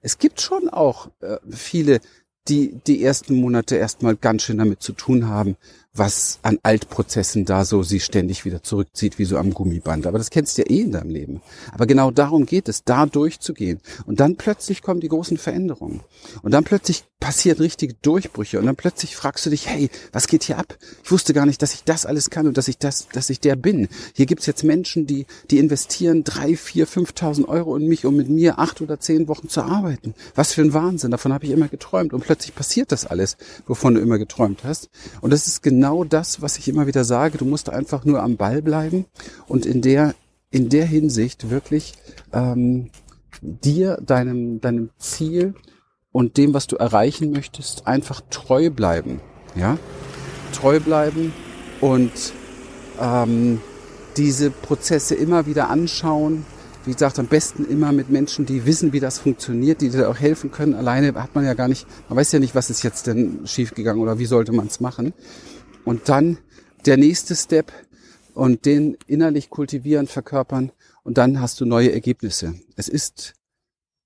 es 0.00 0.18
gibt 0.18 0.40
schon 0.40 0.70
auch 0.70 1.10
äh, 1.20 1.36
viele, 1.50 2.00
die 2.48 2.80
die 2.86 3.04
ersten 3.04 3.34
Monate 3.34 3.76
erstmal 3.76 4.16
ganz 4.16 4.42
schön 4.42 4.58
damit 4.58 4.82
zu 4.82 4.92
tun 4.94 5.28
haben, 5.28 5.56
was 5.94 6.40
an 6.42 6.58
Altprozessen 6.62 7.44
da 7.44 7.64
so 7.64 7.84
sie 7.84 8.00
ständig 8.00 8.44
wieder 8.44 8.62
zurückzieht, 8.62 9.18
wie 9.18 9.24
so 9.24 9.38
am 9.38 9.54
Gummiband. 9.54 10.06
Aber 10.06 10.18
das 10.18 10.30
kennst 10.30 10.58
du 10.58 10.62
ja 10.62 10.70
eh 10.70 10.80
in 10.80 10.92
deinem 10.92 11.10
Leben. 11.10 11.40
Aber 11.72 11.86
genau 11.86 12.10
darum 12.10 12.46
geht 12.46 12.68
es, 12.68 12.82
da 12.82 13.06
durchzugehen. 13.06 13.80
Und 14.04 14.18
dann 14.18 14.36
plötzlich 14.36 14.82
kommen 14.82 15.00
die 15.00 15.08
großen 15.08 15.38
Veränderungen. 15.38 16.00
Und 16.42 16.52
dann 16.52 16.64
plötzlich 16.64 17.04
passieren 17.20 17.58
richtige 17.58 17.94
Durchbrüche. 17.94 18.58
Und 18.58 18.66
dann 18.66 18.76
plötzlich 18.76 19.14
fragst 19.14 19.46
du 19.46 19.50
dich, 19.50 19.68
hey, 19.68 19.88
was 20.12 20.26
geht 20.26 20.42
hier 20.42 20.58
ab? 20.58 20.76
Ich 21.04 21.12
wusste 21.12 21.32
gar 21.32 21.46
nicht, 21.46 21.62
dass 21.62 21.74
ich 21.74 21.84
das 21.84 22.06
alles 22.06 22.28
kann 22.28 22.46
und 22.48 22.58
dass 22.58 22.68
ich 22.68 22.76
das, 22.76 23.08
dass 23.12 23.30
ich 23.30 23.40
der 23.40 23.56
bin. 23.56 23.88
Hier 24.14 24.26
gibt's 24.26 24.46
jetzt 24.46 24.64
Menschen, 24.64 25.06
die, 25.06 25.26
die 25.50 25.58
investieren 25.58 26.24
drei, 26.24 26.56
vier, 26.56 26.86
fünftausend 26.86 27.48
Euro 27.48 27.76
in 27.76 27.86
mich, 27.86 28.04
um 28.04 28.16
mit 28.16 28.28
mir 28.28 28.58
acht 28.58 28.80
oder 28.80 28.98
zehn 28.98 29.28
Wochen 29.28 29.48
zu 29.48 29.62
arbeiten. 29.62 30.14
Was 30.34 30.52
für 30.52 30.62
ein 30.62 30.74
Wahnsinn. 30.74 31.12
Davon 31.12 31.32
habe 31.32 31.46
ich 31.46 31.52
immer 31.52 31.68
geträumt. 31.68 32.12
Und 32.12 32.24
plötzlich 32.24 32.54
passiert 32.54 32.90
das 32.90 33.06
alles, 33.06 33.36
wovon 33.66 33.94
du 33.94 34.00
immer 34.00 34.18
geträumt 34.18 34.64
hast. 34.64 34.90
Und 35.20 35.32
das 35.32 35.46
ist 35.46 35.62
genau 35.62 35.83
genau 35.84 36.04
das, 36.04 36.40
was 36.40 36.56
ich 36.56 36.66
immer 36.66 36.86
wieder 36.86 37.04
sage. 37.04 37.36
Du 37.36 37.44
musst 37.44 37.68
einfach 37.68 38.06
nur 38.06 38.22
am 38.22 38.38
Ball 38.38 38.62
bleiben 38.62 39.04
und 39.46 39.66
in 39.66 39.82
der 39.82 40.14
in 40.50 40.70
der 40.70 40.86
Hinsicht 40.86 41.50
wirklich 41.50 41.92
ähm, 42.32 42.88
dir, 43.42 43.98
deinem, 44.00 44.62
deinem 44.62 44.88
Ziel 44.98 45.52
und 46.10 46.38
dem, 46.38 46.54
was 46.54 46.68
du 46.68 46.76
erreichen 46.76 47.32
möchtest, 47.32 47.86
einfach 47.86 48.22
treu 48.30 48.70
bleiben. 48.70 49.20
Ja, 49.56 49.76
treu 50.54 50.80
bleiben 50.80 51.34
und 51.82 52.12
ähm, 52.98 53.60
diese 54.16 54.50
Prozesse 54.50 55.14
immer 55.16 55.44
wieder 55.44 55.68
anschauen. 55.68 56.46
Wie 56.86 56.92
gesagt, 56.92 57.18
am 57.18 57.26
besten 57.26 57.66
immer 57.66 57.92
mit 57.92 58.08
Menschen, 58.08 58.46
die 58.46 58.64
wissen, 58.64 58.94
wie 58.94 59.00
das 59.00 59.18
funktioniert, 59.18 59.82
die 59.82 59.90
dir 59.90 60.08
auch 60.08 60.18
helfen 60.18 60.50
können. 60.50 60.74
Alleine 60.74 61.14
hat 61.14 61.34
man 61.34 61.44
ja 61.44 61.52
gar 61.52 61.68
nicht, 61.68 61.86
man 62.08 62.16
weiß 62.16 62.32
ja 62.32 62.38
nicht, 62.38 62.54
was 62.54 62.70
ist 62.70 62.82
jetzt 62.82 63.06
denn 63.06 63.40
schiefgegangen 63.44 64.00
oder 64.02 64.18
wie 64.18 64.26
sollte 64.26 64.52
man 64.52 64.68
es 64.68 64.80
machen. 64.80 65.12
Und 65.84 66.08
dann 66.08 66.38
der 66.86 66.96
nächste 66.96 67.34
Step 67.34 67.72
und 68.34 68.64
den 68.66 68.96
innerlich 69.06 69.50
kultivieren, 69.50 70.06
verkörpern 70.06 70.72
und 71.02 71.18
dann 71.18 71.40
hast 71.40 71.60
du 71.60 71.64
neue 71.64 71.92
Ergebnisse. 71.92 72.54
Es 72.76 72.88
ist 72.88 73.34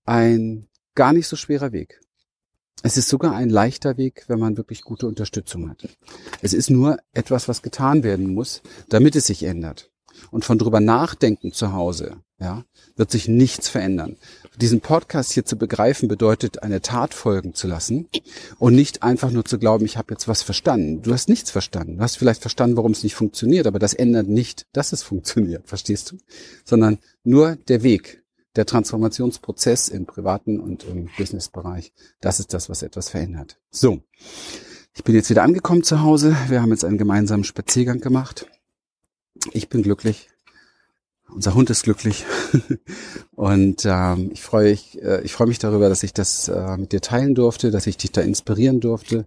ein 0.04 0.68
gar 0.94 1.12
nicht 1.12 1.28
so 1.28 1.36
schwerer 1.36 1.72
Weg. 1.72 2.00
Es 2.82 2.96
ist 2.96 3.08
sogar 3.08 3.34
ein 3.34 3.50
leichter 3.50 3.96
Weg, 3.96 4.24
wenn 4.28 4.38
man 4.38 4.56
wirklich 4.56 4.82
gute 4.82 5.06
Unterstützung 5.06 5.68
hat. 5.68 5.88
Es 6.42 6.52
ist 6.52 6.70
nur 6.70 6.98
etwas, 7.12 7.48
was 7.48 7.62
getan 7.62 8.04
werden 8.04 8.34
muss, 8.34 8.62
damit 8.88 9.16
es 9.16 9.26
sich 9.26 9.42
ändert. 9.42 9.90
Und 10.31 10.44
von 10.44 10.59
drüber 10.59 10.81
nachdenken 10.81 11.52
zu 11.52 11.72
Hause, 11.72 12.18
ja, 12.40 12.64
wird 12.96 13.11
sich 13.11 13.28
nichts 13.28 13.68
verändern. 13.68 14.16
Diesen 14.57 14.81
Podcast 14.81 15.33
hier 15.33 15.44
zu 15.44 15.57
begreifen 15.57 16.09
bedeutet, 16.09 16.62
eine 16.62 16.81
Tat 16.81 17.14
folgen 17.14 17.54
zu 17.54 17.66
lassen 17.66 18.09
und 18.59 18.74
nicht 18.74 19.02
einfach 19.02 19.31
nur 19.31 19.44
zu 19.44 19.59
glauben, 19.59 19.85
ich 19.85 19.96
habe 19.96 20.14
jetzt 20.14 20.28
was 20.28 20.42
verstanden. 20.42 21.02
Du 21.02 21.12
hast 21.12 21.28
nichts 21.28 21.50
verstanden. 21.50 21.96
Du 21.96 22.02
hast 22.02 22.16
vielleicht 22.16 22.40
verstanden, 22.40 22.76
warum 22.76 22.92
es 22.92 23.02
nicht 23.02 23.14
funktioniert, 23.14 23.66
aber 23.66 23.78
das 23.78 23.94
ändert 23.94 24.28
nicht, 24.28 24.66
dass 24.72 24.92
es 24.92 25.02
funktioniert, 25.02 25.68
verstehst 25.68 26.12
du? 26.12 26.18
Sondern 26.64 26.98
nur 27.24 27.57
der 27.57 27.83
Weg, 27.83 28.22
der 28.57 28.66
Transformationsprozess 28.66 29.88
im 29.88 30.07
privaten 30.07 30.61
und 30.61 30.85
im 30.85 31.09
Businessbereich, 31.16 31.92
das 32.20 32.40
ist 32.40 32.54
das, 32.54 32.68
was 32.68 32.83
etwas 32.83 33.09
verändert. 33.09 33.59
So, 33.70 34.02
ich 34.94 35.04
bin 35.04 35.14
jetzt 35.14 35.31
wieder 35.31 35.44
angekommen 35.44 35.85
zu 35.85 36.02
Hause. 36.02 36.37
Wir 36.48 36.61
haben 36.62 36.70
jetzt 36.70 36.85
einen 36.85 36.98
gemeinsamen 36.98 37.44
Spaziergang 37.44 38.00
gemacht. 38.00 38.46
Ich 39.53 39.68
bin 39.68 39.83
glücklich. 39.83 40.29
Unser 41.29 41.55
Hund 41.55 41.70
ist 41.70 41.83
glücklich. 41.83 42.24
Und 43.37 43.85
ähm, 43.85 44.31
ich 44.33 44.42
freue 44.42 44.70
ich, 44.70 45.03
äh, 45.03 45.20
ich 45.22 45.33
freue 45.33 45.48
mich 45.48 45.59
darüber, 45.59 45.88
dass 45.88 46.03
ich 46.03 46.14
das 46.14 46.48
äh, 46.48 46.77
mit 46.77 46.92
dir 46.92 47.01
teilen 47.01 47.35
durfte, 47.35 47.70
dass 47.70 47.87
ich 47.87 47.96
dich 47.96 48.12
da 48.12 48.22
inspirieren 48.22 48.81
durfte. 48.81 49.27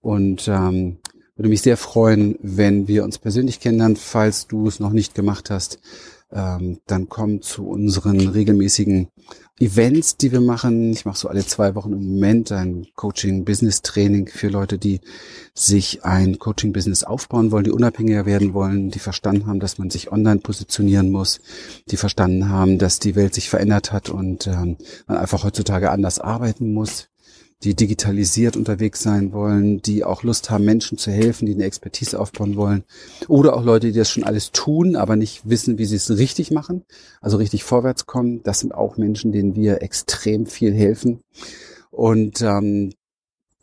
Und 0.00 0.48
ähm, 0.48 0.98
würde 1.36 1.48
mich 1.48 1.62
sehr 1.62 1.76
freuen, 1.76 2.38
wenn 2.42 2.88
wir 2.88 3.04
uns 3.04 3.18
persönlich 3.18 3.60
kennenlernen, 3.60 3.96
falls 3.96 4.46
du 4.46 4.68
es 4.68 4.80
noch 4.80 4.92
nicht 4.92 5.14
gemacht 5.14 5.50
hast 5.50 5.78
ähm, 6.32 6.80
dann 6.86 7.08
komm 7.08 7.42
zu 7.42 7.66
unseren 7.66 8.28
regelmäßigen 8.28 9.08
Events, 9.58 10.16
die 10.16 10.32
wir 10.32 10.40
machen. 10.40 10.90
Ich 10.92 11.04
mache 11.04 11.18
so 11.18 11.28
alle 11.28 11.44
zwei 11.44 11.74
Wochen 11.74 11.92
im 11.92 12.14
Moment 12.14 12.50
ein 12.50 12.86
Coaching-Business-Training 12.94 14.28
für 14.28 14.48
Leute, 14.48 14.78
die 14.78 15.00
sich 15.54 16.04
ein 16.04 16.38
Coaching-Business 16.38 17.04
aufbauen 17.04 17.50
wollen, 17.50 17.64
die 17.64 17.70
unabhängiger 17.70 18.24
werden 18.24 18.54
wollen, 18.54 18.90
die 18.90 19.00
verstanden 19.00 19.46
haben, 19.46 19.60
dass 19.60 19.76
man 19.76 19.90
sich 19.90 20.10
online 20.12 20.40
positionieren 20.40 21.10
muss, 21.10 21.40
die 21.90 21.98
verstanden 21.98 22.48
haben, 22.48 22.78
dass 22.78 23.00
die 23.00 23.16
Welt 23.16 23.34
sich 23.34 23.50
verändert 23.50 23.92
hat 23.92 24.08
und 24.08 24.46
ähm, 24.46 24.78
man 25.06 25.18
einfach 25.18 25.44
heutzutage 25.44 25.90
anders 25.90 26.18
arbeiten 26.18 26.72
muss 26.72 27.10
die 27.62 27.74
digitalisiert 27.74 28.56
unterwegs 28.56 29.02
sein 29.02 29.32
wollen, 29.32 29.82
die 29.82 30.02
auch 30.02 30.22
Lust 30.22 30.50
haben, 30.50 30.64
Menschen 30.64 30.96
zu 30.96 31.10
helfen, 31.10 31.44
die 31.46 31.54
eine 31.54 31.64
Expertise 31.64 32.18
aufbauen 32.18 32.56
wollen. 32.56 32.84
Oder 33.28 33.54
auch 33.54 33.64
Leute, 33.64 33.88
die 33.88 33.98
das 33.98 34.10
schon 34.10 34.24
alles 34.24 34.50
tun, 34.50 34.96
aber 34.96 35.16
nicht 35.16 35.48
wissen, 35.48 35.76
wie 35.76 35.84
sie 35.84 35.96
es 35.96 36.10
richtig 36.10 36.50
machen, 36.50 36.84
also 37.20 37.36
richtig 37.36 37.64
vorwärts 37.64 38.06
kommen. 38.06 38.42
Das 38.42 38.60
sind 38.60 38.72
auch 38.74 38.96
Menschen, 38.96 39.32
denen 39.32 39.54
wir 39.54 39.82
extrem 39.82 40.46
viel 40.46 40.72
helfen. 40.72 41.20
Und 41.90 42.40
ähm, 42.40 42.92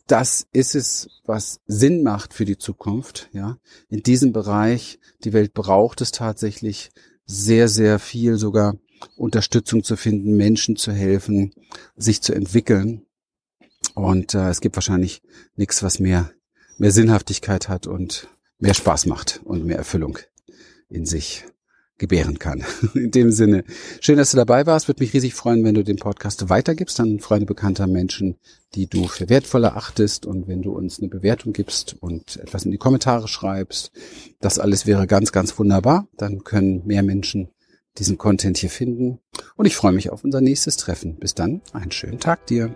das 0.06 0.46
ist 0.54 0.76
es, 0.76 1.10
was 1.26 1.60
Sinn 1.66 2.04
macht 2.04 2.34
für 2.34 2.46
die 2.46 2.58
Zukunft. 2.58 3.30
Ja, 3.34 3.58
in 3.90 4.04
diesem 4.04 4.32
Bereich, 4.32 5.00
die 5.24 5.34
Welt 5.34 5.54
braucht 5.54 6.02
es 6.02 6.12
tatsächlich 6.12 6.92
sehr, 7.26 7.68
sehr 7.68 7.98
viel, 7.98 8.38
sogar 8.38 8.76
Unterstützung 9.16 9.84
zu 9.84 9.96
finden, 9.96 10.38
Menschen 10.38 10.76
zu 10.76 10.92
helfen, 10.92 11.54
sich 11.96 12.22
zu 12.22 12.34
entwickeln. 12.34 13.07
Und 13.98 14.36
äh, 14.36 14.50
es 14.50 14.62
gibt 14.62 14.78
wahrscheinlich 14.78 15.24
nichts, 15.56 15.82
was 15.82 16.00
mehr, 16.00 16.30
mehr 16.78 16.92
Sinnhaftigkeit 16.92 17.68
hat 17.68 17.88
und 17.88 18.28
mehr 18.60 18.76
Spaß 18.76 19.08
macht 19.08 19.42
und 19.44 19.66
mehr 19.66 19.78
Erfüllung 19.78 20.20
in 20.88 21.08
sich 21.08 21.46
gebären 21.98 22.38
kann. 22.38 22.64
In 22.94 23.10
dem 23.10 23.32
Sinne, 23.32 23.64
schön, 24.00 24.18
dass 24.18 24.30
du 24.30 24.38
dabei 24.38 24.68
warst. 24.68 24.88
Würde 24.88 25.02
mich 25.02 25.16
riesig 25.16 25.34
freuen, 25.34 25.64
wenn 25.64 25.74
du 25.74 25.84
den 25.84 25.96
Podcast 25.96 26.48
weitergibst 26.48 27.00
an 27.00 27.20
Freunde 27.20 27.48
bekannter 27.48 27.88
Menschen, 27.88 28.36
die 28.76 28.86
du 28.86 29.08
für 29.08 29.30
wertvoller 29.30 29.76
achtest 29.76 30.28
und 30.28 30.48
wenn 30.48 30.62
du 30.62 30.74
uns 30.74 31.00
eine 31.00 31.08
Bewertung 31.08 31.52
gibst 31.52 31.96
und 32.00 32.38
etwas 32.38 32.66
in 32.66 32.72
die 32.72 32.78
Kommentare 32.78 33.28
schreibst. 33.28 33.92
Das 34.40 34.60
alles 34.60 34.86
wäre 34.86 35.08
ganz, 35.08 35.32
ganz 35.32 35.58
wunderbar. 35.58 36.08
Dann 36.18 36.44
können 36.44 36.86
mehr 36.86 37.02
Menschen 37.02 37.50
diesen 37.98 38.20
Content 38.20 38.60
hier 38.60 38.70
finden. 38.70 39.18
Und 39.56 39.66
ich 39.66 39.76
freue 39.76 39.94
mich 39.94 40.12
auf 40.12 40.24
unser 40.24 40.40
nächstes 40.40 40.78
Treffen. 40.78 41.18
Bis 41.18 41.34
dann, 41.34 41.62
einen 41.74 41.92
schönen 41.92 42.20
Tag 42.20 42.46
dir. 42.46 42.76